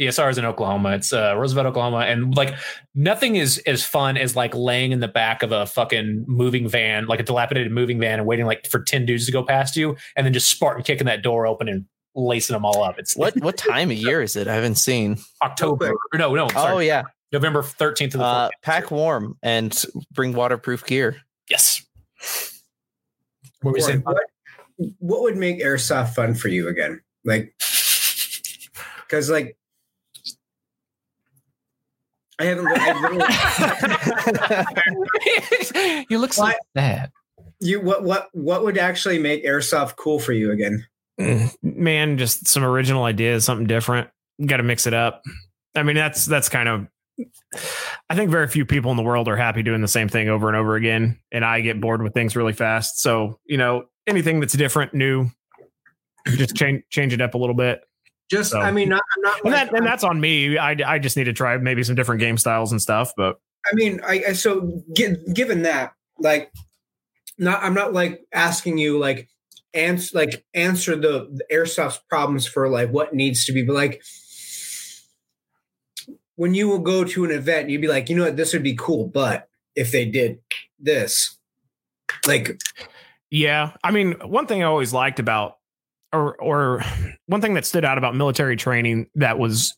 [0.06, 0.90] ESR is in Oklahoma.
[0.90, 2.54] It's uh, Roosevelt, Oklahoma, and like
[2.94, 7.06] nothing is as fun as like laying in the back of a fucking moving van,
[7.06, 9.96] like a dilapidated moving van, and waiting like for ten dudes to go past you,
[10.16, 11.84] and then just Spartan kicking that door open and
[12.14, 12.98] lacing them all up.
[12.98, 14.48] It's What what time of year is it?
[14.48, 15.18] I haven't seen.
[15.42, 15.92] October.
[16.12, 20.32] Or no, no, Oh sorry, yeah, November thirteenth to the uh, pack warm and bring
[20.32, 21.16] waterproof gear.
[21.48, 21.84] Yes.
[23.62, 24.16] What were we what,
[24.98, 27.00] what would make airsoft fun for you again?
[27.24, 27.54] Like,
[29.06, 29.56] because like,
[32.38, 32.66] I haven't.
[32.68, 32.92] I
[35.72, 36.56] literally, you look so What?
[36.76, 37.10] sad.
[37.60, 40.86] you what what what would actually make airsoft cool for you again?
[41.20, 44.08] Mm, man, just some original ideas, something different.
[44.44, 45.22] Got to mix it up.
[45.76, 46.86] I mean, that's that's kind of.
[48.08, 50.48] I think very few people in the world are happy doing the same thing over
[50.48, 53.00] and over again, and I get bored with things really fast.
[53.00, 55.28] So you know, anything that's different, new,
[56.26, 57.82] just change change it up a little bit.
[58.32, 59.36] Just, So- I mean, not, I'm not.
[59.44, 60.56] And like- that and that's on me.
[60.56, 63.12] I I just need to try maybe some different game styles and stuff.
[63.14, 63.36] But
[63.70, 66.50] I mean, I, I so gi- given that, like,
[67.38, 69.28] not I'm not like asking you like
[69.74, 74.02] answer like answer the, the airsoft's problems for like what needs to be, but like
[76.36, 78.62] when you will go to an event, you'd be like, you know what, this would
[78.62, 80.38] be cool, but if they did
[80.80, 81.38] this,
[82.26, 82.58] like,
[83.30, 85.58] Yeah, I mean, one thing I always liked about,
[86.12, 86.82] or or
[87.26, 89.74] one thing that stood out about military training that was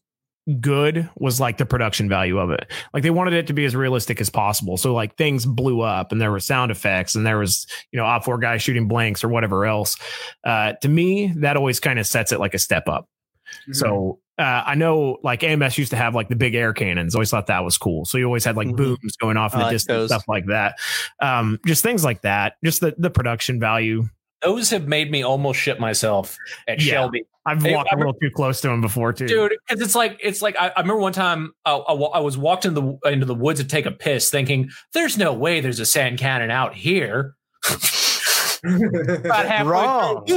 [0.61, 2.71] good was like the production value of it.
[2.93, 4.77] Like they wanted it to be as realistic as possible.
[4.77, 8.05] So like things blew up and there were sound effects and there was you know
[8.05, 9.97] OPFOR guys shooting blanks or whatever else.
[10.45, 13.09] Uh, to me, that always kind of sets it like a step up.
[13.73, 17.15] So uh, I know like AMS used to have like the big air cannons.
[17.15, 18.05] Always thought that was cool.
[18.05, 18.77] So you always had like Mhm.
[18.77, 20.11] booms going off in I the like distance, those.
[20.11, 20.75] stuff like that.
[21.21, 22.55] Um, just things like that.
[22.65, 24.09] Just the the production value.
[24.45, 26.37] Those have made me almost shit myself
[26.69, 26.93] at Yeah.
[26.93, 27.25] Shelby.
[27.47, 29.27] I've Hey, walked I a little too close to him before too.
[29.27, 32.39] dude because it's like it's like I, I remember one time I, I, I was
[32.39, 35.79] walked into the into the woods to take a piss thinking there's no way there's
[35.81, 37.35] a sand cannon out here
[38.65, 40.25] Wrong.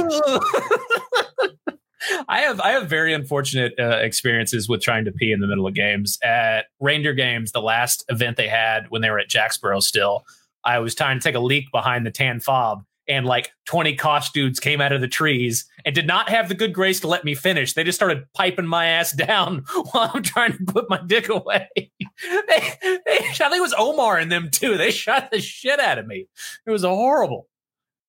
[2.28, 5.66] I have I have very unfortunate uh, experiences with trying to pee in the middle
[5.66, 7.52] of games at reindeer games.
[7.52, 10.24] The last event they had when they were at Jacksboro, still,
[10.64, 14.34] I was trying to take a leak behind the tan fob, and like twenty cost
[14.34, 17.24] dudes came out of the trees and did not have the good grace to let
[17.24, 17.72] me finish.
[17.72, 21.68] They just started piping my ass down while I'm trying to put my dick away.
[21.76, 24.76] they, they, I think it was Omar and them too.
[24.76, 26.26] They shot the shit out of me.
[26.66, 27.48] It was horrible.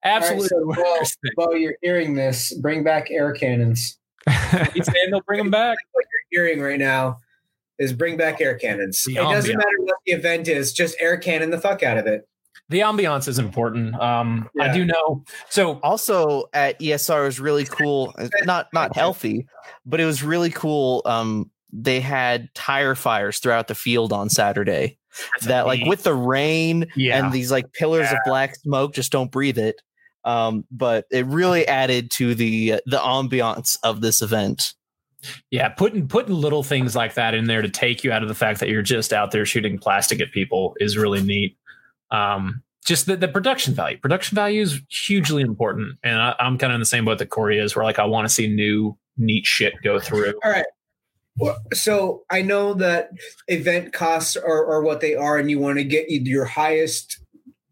[0.03, 0.49] Absolutely.
[0.53, 3.97] All right, so, well, while you're hearing this, bring back air cannons.
[4.73, 5.77] He's saying they'll bring them back.
[5.91, 7.17] What you're hearing right now
[7.79, 9.03] is bring back air cannons.
[9.03, 12.05] The it doesn't matter what the event is, just air cannon the fuck out of
[12.07, 12.27] it.
[12.69, 13.95] The ambiance is important.
[13.99, 15.23] Um, I do know.
[15.49, 18.13] So also at ESR was really cool.
[18.17, 19.47] uh, Not not healthy,
[19.85, 21.01] but it was really cool.
[21.05, 24.97] Um, they had tire fires throughout the field on Saturday.
[25.41, 27.17] That like with the rain Yeah.
[27.23, 29.81] and these like pillars of black smoke, just don't breathe it.
[30.23, 34.73] Um, but it really added to the the ambiance of this event.
[35.51, 38.35] Yeah, putting putting little things like that in there to take you out of the
[38.35, 41.57] fact that you're just out there shooting plastic at people is really neat.
[42.11, 43.97] Um, just the, the production value.
[43.97, 47.29] Production value is hugely important, and I, I'm kind of in the same boat that
[47.29, 50.33] Corey is, where like I want to see new neat shit go through.
[50.43, 50.65] All right.
[51.37, 53.11] Well, so I know that
[53.47, 57.19] event costs are, are what they are, and you want to get your highest,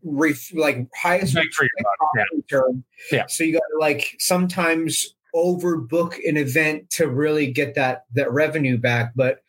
[0.03, 2.23] ref, like highest Bang for your buck, yeah.
[2.33, 2.83] return.
[3.11, 3.25] Yeah.
[3.27, 8.77] So you got to like sometimes overbook an event to really get that that revenue
[8.77, 9.41] back, but.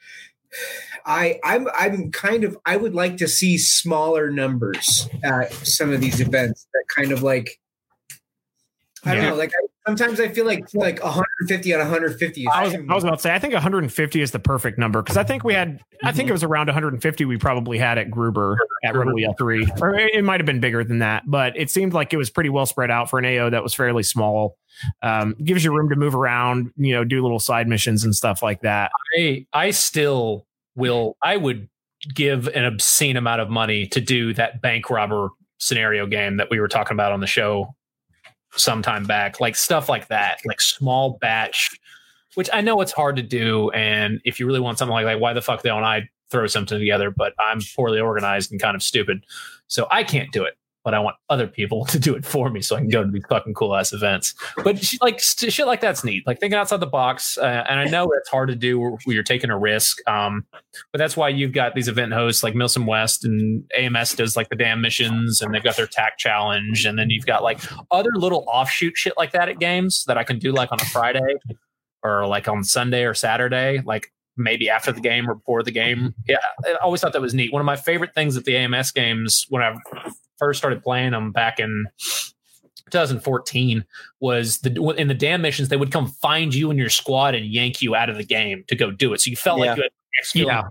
[1.09, 6.01] I, I'm I'm kind of I would like to see smaller numbers at some of
[6.03, 7.59] these events that kind of like
[9.05, 9.31] I don't Yeah.
[9.31, 12.75] know like I, sometimes I feel like like 150 out of 150 is I was,
[12.75, 15.45] I was about to say, I think 150 is the perfect number because I think
[15.45, 19.19] we had, I think it was around 150 we probably had at Gruber at Rebel
[19.19, 19.67] Yell 3.
[19.81, 22.29] Or it it might have been bigger than that, but it seemed like it was
[22.29, 24.59] pretty well spread out for an AO that was fairly small.
[25.03, 28.43] Um, gives you room to move around, you know, do little side missions and stuff
[28.43, 28.91] like that.
[29.17, 30.45] I I still
[30.79, 31.17] will.
[31.23, 31.69] I would
[32.15, 36.61] give an obscene amount of money to do that bank robber scenario game that we
[36.61, 37.75] were talking about on the show
[38.53, 41.79] sometime back, like stuff like that, like small batch.
[42.35, 45.19] Which I know it's hard to do, and if you really want something like that,
[45.19, 47.11] why the fuck don't I throw something together?
[47.11, 49.25] But I'm poorly organized and kind of stupid,
[49.67, 50.55] so I can't do it.
[50.85, 53.11] But I want other people to do it for me, so I can go to
[53.11, 54.35] these fucking cool ass events.
[54.63, 56.27] But sh- like st- shit like that's neat.
[56.27, 59.23] Like thinking outside the box, uh, and I know it's hard to do where you're
[59.23, 59.99] taking a risk.
[60.09, 60.47] Um,
[60.93, 64.49] but that's why you've got these event hosts like MilSim West and AMS does like
[64.49, 67.61] the damn missions, and they've got their TAC challenge, and then you've got like
[67.91, 70.85] other little offshoot shit like that at games that I can do like on a
[70.87, 71.35] Friday
[72.03, 76.15] or like on Sunday or Saturday, like maybe after the game or before the game.
[76.29, 77.53] Yeah, I always thought that was neat.
[77.53, 79.77] One of my favorite things at the AMS games when I
[80.39, 81.87] first started playing them back in
[82.91, 83.85] 2014
[84.21, 87.47] was the in the damn missions they would come find you and your squad and
[87.47, 89.21] yank you out of the game to go do it.
[89.21, 89.75] So you felt Yeah.
[89.75, 89.91] like you had
[90.35, 90.63] Yeah.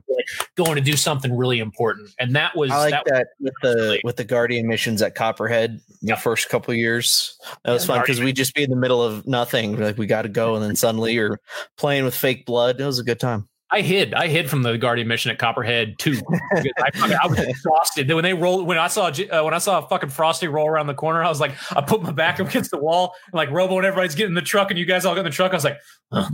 [0.56, 4.02] going to do something really important, and that was I like that, that, with the
[4.04, 7.38] with the Guardian missions at Copperhead the first couple of years.
[7.64, 10.06] That was Yeah, fun because we'd just be in the middle of nothing, like we
[10.08, 11.40] got to go, and then suddenly you're
[11.78, 12.82] playing with fake blood.
[12.82, 13.48] It was a good time.
[13.70, 14.14] I hid.
[14.14, 16.18] I hid from the Guardian mission at Copperhead too.
[16.56, 18.10] I, I was exhausted.
[18.12, 20.88] When they rolled, when I saw uh, when I saw a fucking Frosty roll around
[20.88, 23.52] the corner, I was like, I put my back up against the wall, and like
[23.52, 25.52] Robo and everybody's getting in the truck, and you guys all get in the truck.
[25.52, 25.78] I was like,
[26.14, 26.30] oh,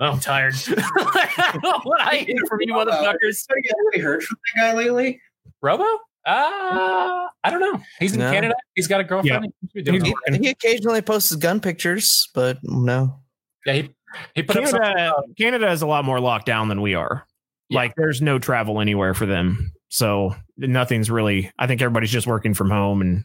[0.00, 0.54] I'm tired.
[0.66, 3.44] I don't what I hid from you motherfuckers.
[3.48, 5.20] Have you really heard from that guy lately?
[5.60, 5.84] Robo?
[6.26, 7.80] Uh, I don't know.
[8.00, 8.32] He's in No.
[8.32, 8.54] Canada.
[8.74, 9.52] He's got a girlfriend.
[9.74, 10.40] He's doing He's- all right.
[10.40, 13.20] He, he occasionally posts gun pictures, but no.
[13.64, 13.90] Yeah, he,
[14.34, 14.70] he put up.
[14.70, 17.26] Canada, Canada is a lot more locked down than we are.
[17.68, 17.80] Yeah.
[17.80, 19.72] Like there's no travel anywhere for them.
[19.88, 23.24] So nothing's really, I think everybody's just working from home and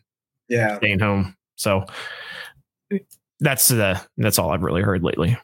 [0.49, 0.77] Yeah.
[0.77, 1.35] staying home.
[1.55, 1.85] So
[3.39, 5.37] that's the, that's all I've really heard lately.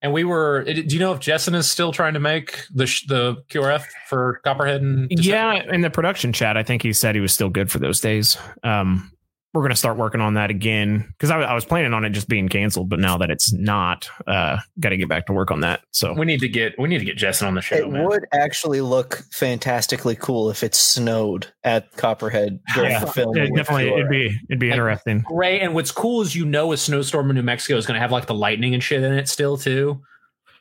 [0.00, 0.62] And we were.
[0.62, 4.40] Do you know if Jessen is still trying to make the sh- the QRF for
[4.44, 4.80] Copperhead?
[4.80, 7.80] And Yeah, in the production chat, I think he said he was still good for
[7.80, 8.36] those days.
[8.62, 9.10] Um,
[9.54, 12.10] we're going to start working on that again because I, I was planning on it
[12.10, 15.50] just being canceled, but now that it's not, uh, got to get back to work
[15.50, 15.80] on that.
[15.90, 17.76] So we need to get we need to get Jessen on the show.
[17.76, 18.04] It man.
[18.06, 23.00] would actually look fantastically cool if it snowed at Copperhead during Yeah.
[23.00, 23.36] the film.
[23.38, 25.20] it definitely it'd be it'd be Like- interesting.
[25.26, 25.60] Great.
[25.62, 28.12] And what's cool is you know a snowstorm in New Mexico is going to have
[28.12, 30.00] like the lightning and shit in it still too,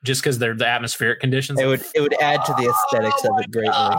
[0.06, 1.60] just because they're the atmospheric conditions.
[1.60, 3.98] It would it would add to the aesthetics of it greatly.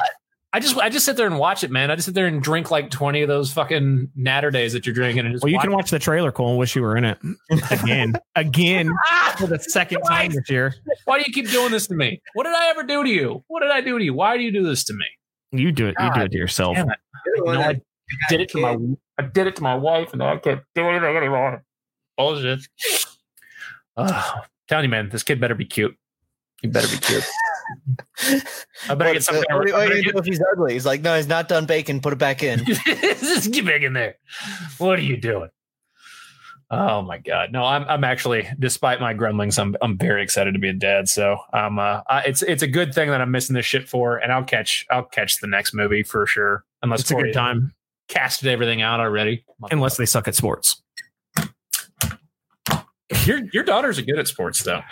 [0.52, 1.90] I just I just sit there and watch it, man.
[1.90, 4.94] I just sit there and drink like twenty of those fucking natter days that you're
[4.94, 6.96] drinking, and just Well, you watch can watch the trailer, Cole, and wish you were
[6.96, 7.18] in it
[7.70, 8.90] again, again
[9.38, 10.74] for the second time this year.
[11.04, 12.22] Why do you keep doing this to me?
[12.32, 13.44] What did I ever do to you?
[13.48, 14.14] What did I do to you?
[14.14, 15.04] Why do you do this to me?
[15.52, 15.96] You do it.
[16.00, 16.78] You do it to yourself.
[16.78, 16.86] it.
[17.26, 17.80] You're the one No, that I
[18.30, 18.76] did it to my
[19.18, 21.62] I did it to my wife, and now I can't do anything anymore.
[22.16, 22.60] Bullshit.
[24.00, 24.34] Oh,
[24.68, 25.96] telling you, man, this kid better be cute.
[26.62, 27.24] He better be cute.
[28.88, 29.44] I better get But, something.
[29.50, 30.72] uh, what do you- I what do better get- if he's ugly?
[30.74, 32.00] He's like, no, he's not done baking.
[32.00, 32.64] Put it back in.
[32.64, 34.16] Just get back in there.
[34.78, 35.48] What are you doing?
[36.70, 37.50] Oh my god!
[37.50, 41.08] No, I'm I'm actually, despite my grumblings, I'm I'm very excited to be a dad.
[41.08, 44.18] So um, uh, I, it's it's a good thing that I'm missing this shit for,
[44.18, 46.64] and I'll catch I'll catch the next movie for sure.
[46.82, 47.72] Unless It's a good time,
[48.08, 49.46] casted everything out already.
[49.70, 50.82] unless they suck at sports.
[53.24, 54.82] your your daughters are good at sports though.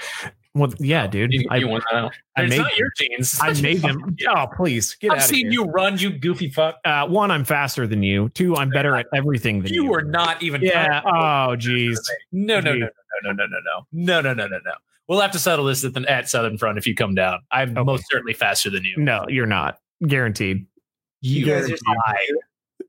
[0.57, 1.33] Well, yeah, dude.
[1.33, 2.15] You, I, you want that out.
[2.37, 3.39] I it's made- not your genes.
[3.43, 4.17] I made them.
[4.29, 5.53] Oh, please get I've out of seen here.
[5.53, 6.77] you run, you goofy fuck.
[6.85, 8.31] Uh, one, I'm faster than you.
[8.31, 9.85] Two, I'm better at everything than you.
[9.85, 10.63] You are not even.
[10.63, 11.03] Yeah.
[11.05, 12.01] Oh, geez.
[12.33, 12.87] No, no, no,
[13.23, 13.59] no, no, no, no, no,
[13.93, 14.59] no, no, no, no, no.
[14.65, 14.73] No.
[15.09, 17.41] We'll have to settle this at, the, at Southern Front if you come down.
[17.53, 17.85] I'm Okay.
[17.85, 18.95] most certainly faster than you.
[18.97, 19.79] No, you're not.
[20.07, 20.67] Guaranteed.
[21.21, 22.17] You You guys are are high.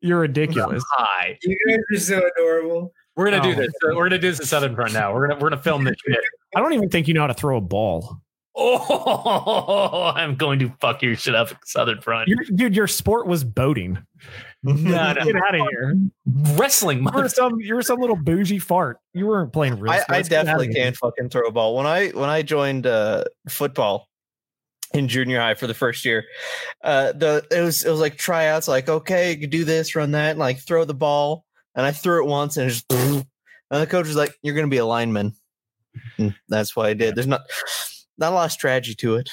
[0.02, 0.84] You're ridiculous.
[0.92, 1.38] high.
[1.44, 2.94] You guys are so adorable.
[3.18, 3.52] We're gonna Oh.
[3.52, 3.74] do this.
[3.84, 5.14] We're gonna do this at Southern Front now.
[5.14, 6.20] We're gonna we're gonna film this shit.
[6.56, 8.22] I don't even think you know how to throw a ball.
[8.56, 12.28] Oh, I'm going to fuck your shit up Southern Front.
[12.28, 14.00] Your, dude, your sport was boating.
[14.64, 15.14] No, no.
[15.14, 15.96] Get out of here.
[16.56, 19.00] Wrestling, You were some you were some little bougie fart.
[19.14, 20.04] You weren't playing real I.
[20.10, 21.76] I definitely can't fucking throw a ball.
[21.76, 24.08] When I when I joined uh, football
[24.94, 26.26] in junior high for the first year,
[26.84, 28.68] uh, the it was it was like tryouts.
[28.68, 31.46] Like okay, you can do this, run that, and like throw the ball.
[31.78, 33.26] And I threw it once, and it just and
[33.70, 35.34] the coach was like, "You're going to be a lineman."
[36.18, 37.16] And that's what I did.
[37.16, 37.42] There's not
[38.18, 39.30] not a lot of strategy to it.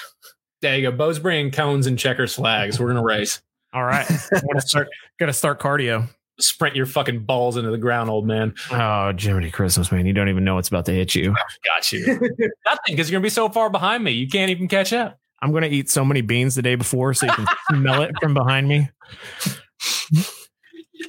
[0.62, 0.96] There you go.
[0.96, 2.78] Bo's bringing cones and checkers flags.
[2.78, 3.42] We're gonna race.
[3.72, 4.06] All right.
[4.10, 4.88] I'm gonna start
[5.18, 6.08] gonna start cardio.
[6.40, 8.54] Sprint your fucking balls into the ground, old man.
[8.72, 10.04] Oh, Jiminy Christmas, man.
[10.04, 11.34] You don't even know what's about to hit you.
[11.64, 12.06] Got you.
[12.66, 14.12] Nothing, because you're gonna be so far behind me.
[14.12, 15.18] You can't even catch up.
[15.42, 18.34] I'm gonna eat so many beans the day before so you can smell it from
[18.34, 18.88] behind me.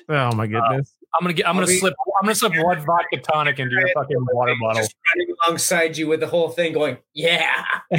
[0.10, 0.95] Oh my goodness.
[1.18, 1.48] I'm gonna get.
[1.48, 1.94] I'm gonna I'll slip.
[2.20, 4.82] I'm gonna slip one vodka tonic into your fucking water bottle.
[4.82, 7.64] Just running alongside you with the whole thing going, yeah.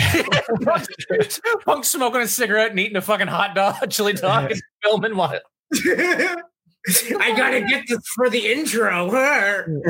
[1.64, 5.43] Punk smoking a cigarette and eating a fucking hot dog, chili dog, and filming what?
[5.75, 9.11] I gotta get this for the intro.
[9.11, 9.83] That'll,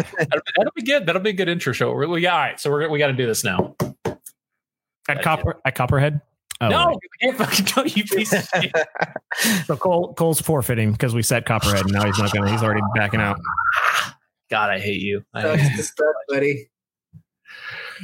[0.57, 1.07] that'll be good.
[1.07, 1.93] That'll be a good intro show.
[1.93, 3.74] We, we, all right, so we're we got to do this now.
[5.09, 6.20] At Copper at Copperhead.
[6.61, 6.96] Oh, no, right.
[7.02, 8.72] you can't fucking go, you piece of shit.
[9.66, 12.80] So Cole Cole's forfeiting because we set Copperhead and now he's not gonna he's already
[12.94, 13.38] backing out.
[14.50, 15.22] God, I hate you.
[15.34, 16.70] I Sucks hate to suck, buddy.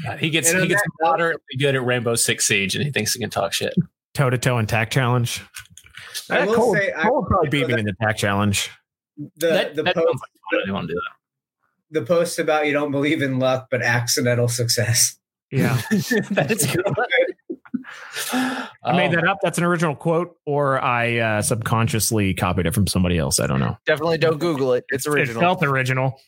[0.05, 3.21] God, he gets he gets moderately good at Rainbow Six Siege, and he thinks he
[3.21, 3.75] can talk shit.
[4.15, 5.41] Toe to toe and TAC challenge.
[6.31, 8.71] I Eh, will Cole, say, I- Cole would probably beat me in the TAC challenge.
[9.37, 10.17] The that the that post like
[10.51, 10.61] fun.
[10.63, 11.01] I do want to do
[11.91, 15.17] the post about you don't believe in luck but accidental success.
[15.51, 15.75] Yeah.
[15.91, 16.27] that.
[16.31, 16.83] that is good.
[18.33, 19.39] I made that up.
[19.43, 23.39] That's an original quote, or I uh, subconsciously copied it from somebody else.
[23.41, 23.77] I don't know.
[23.87, 24.85] Definitely don't Google it.
[24.91, 25.21] It's original.
[25.23, 25.41] It original.
[25.43, 26.21] felt original.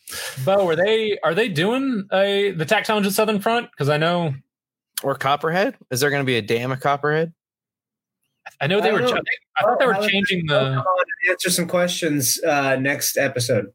[0.45, 3.71] Bo, are they are they doing a the tax challenge at Southern Front?
[3.71, 4.35] Because I know
[5.03, 5.77] or Copperhead?
[5.91, 7.33] Is there going to be a dam at Copperhead?
[8.61, 9.01] I know they I were.
[9.01, 9.09] know.
[9.09, 9.21] ch-
[9.59, 10.83] I thought they were Alex, changing the.
[11.31, 13.67] answer some questions uh, next episode.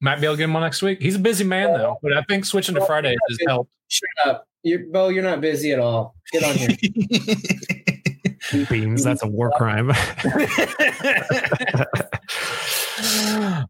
[0.00, 1.02] Might be able to get him on next week.
[1.02, 3.70] He's a busy man though, but I think switching to Fridays has helped.
[3.88, 4.47] Shut up.
[4.62, 6.14] You're, Bo, you're not busy at all.
[6.32, 6.76] Get on here.
[8.70, 9.04] Beams.
[9.04, 9.90] That's a war crime.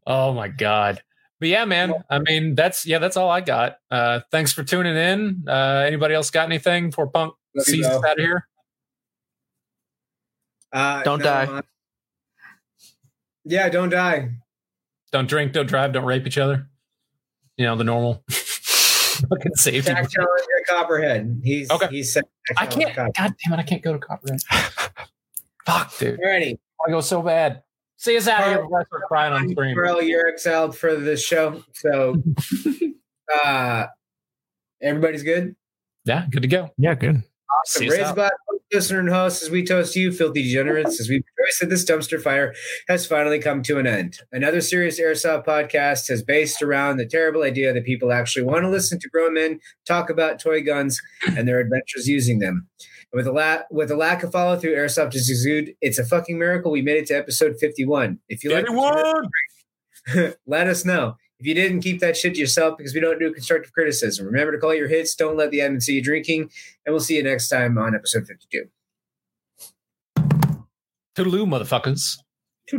[0.06, 1.02] oh my god.
[1.40, 1.92] But yeah, man.
[2.10, 3.78] I mean, that's yeah, that's all I got.
[3.90, 5.44] Uh thanks for tuning in.
[5.48, 8.46] Uh anybody else got anything before Punk Love sees us out of here?
[10.72, 11.44] Uh, Don't die.
[11.46, 11.62] uh,
[13.44, 14.28] yeah, don't die.
[15.12, 16.68] Don't drink, don't drive, don't rape each other.
[17.56, 19.90] You know, the normal fucking safety.
[20.68, 21.40] Tack challenge at Copperhead.
[21.44, 21.88] He's Okay.
[21.90, 22.24] He's set.
[22.56, 24.40] I can't god damn it, I can't go to Copperhead.
[25.66, 26.20] Fuck, dude.
[26.20, 26.54] Alrighty.
[26.54, 27.62] I want to go so bad.
[27.96, 29.74] See us out of here before I crying on screen.
[29.74, 31.64] Bro, you're exiled for this show.
[31.74, 32.22] So,
[33.44, 33.86] uh,
[34.80, 35.56] everybody's good.
[36.04, 36.70] Yeah, good to go.
[36.78, 37.24] yeah, good.
[37.50, 37.88] Awesome.
[37.88, 38.12] Raise.
[38.12, 38.32] Black
[38.72, 42.20] listener and host as we toast you, filthy degenerates, as we rejoice that this dumpster
[42.20, 42.54] fire
[42.88, 44.18] has finally come to an end.
[44.32, 48.68] Another serious airsoft podcast is based around the terrible idea that people actually want to
[48.68, 52.68] listen to grown men talk about toy guns and their adventures using them.
[53.12, 55.72] With a la- with a lack of follow through, airsoft is exude.
[55.80, 58.18] It's a fucking miracle we made it to episode fifty one.
[58.28, 58.66] If you like,
[60.46, 61.16] let us know.
[61.40, 64.26] If you didn't, keep that shit to yourself because we don't do constructive criticism.
[64.26, 65.14] Remember to call your hits.
[65.14, 66.50] Don't let the admin see you drinking.
[66.84, 68.64] And we'll see you next time on episode 52.
[71.16, 72.18] Toodaloo, motherfuckers.
[72.68, 72.78] Two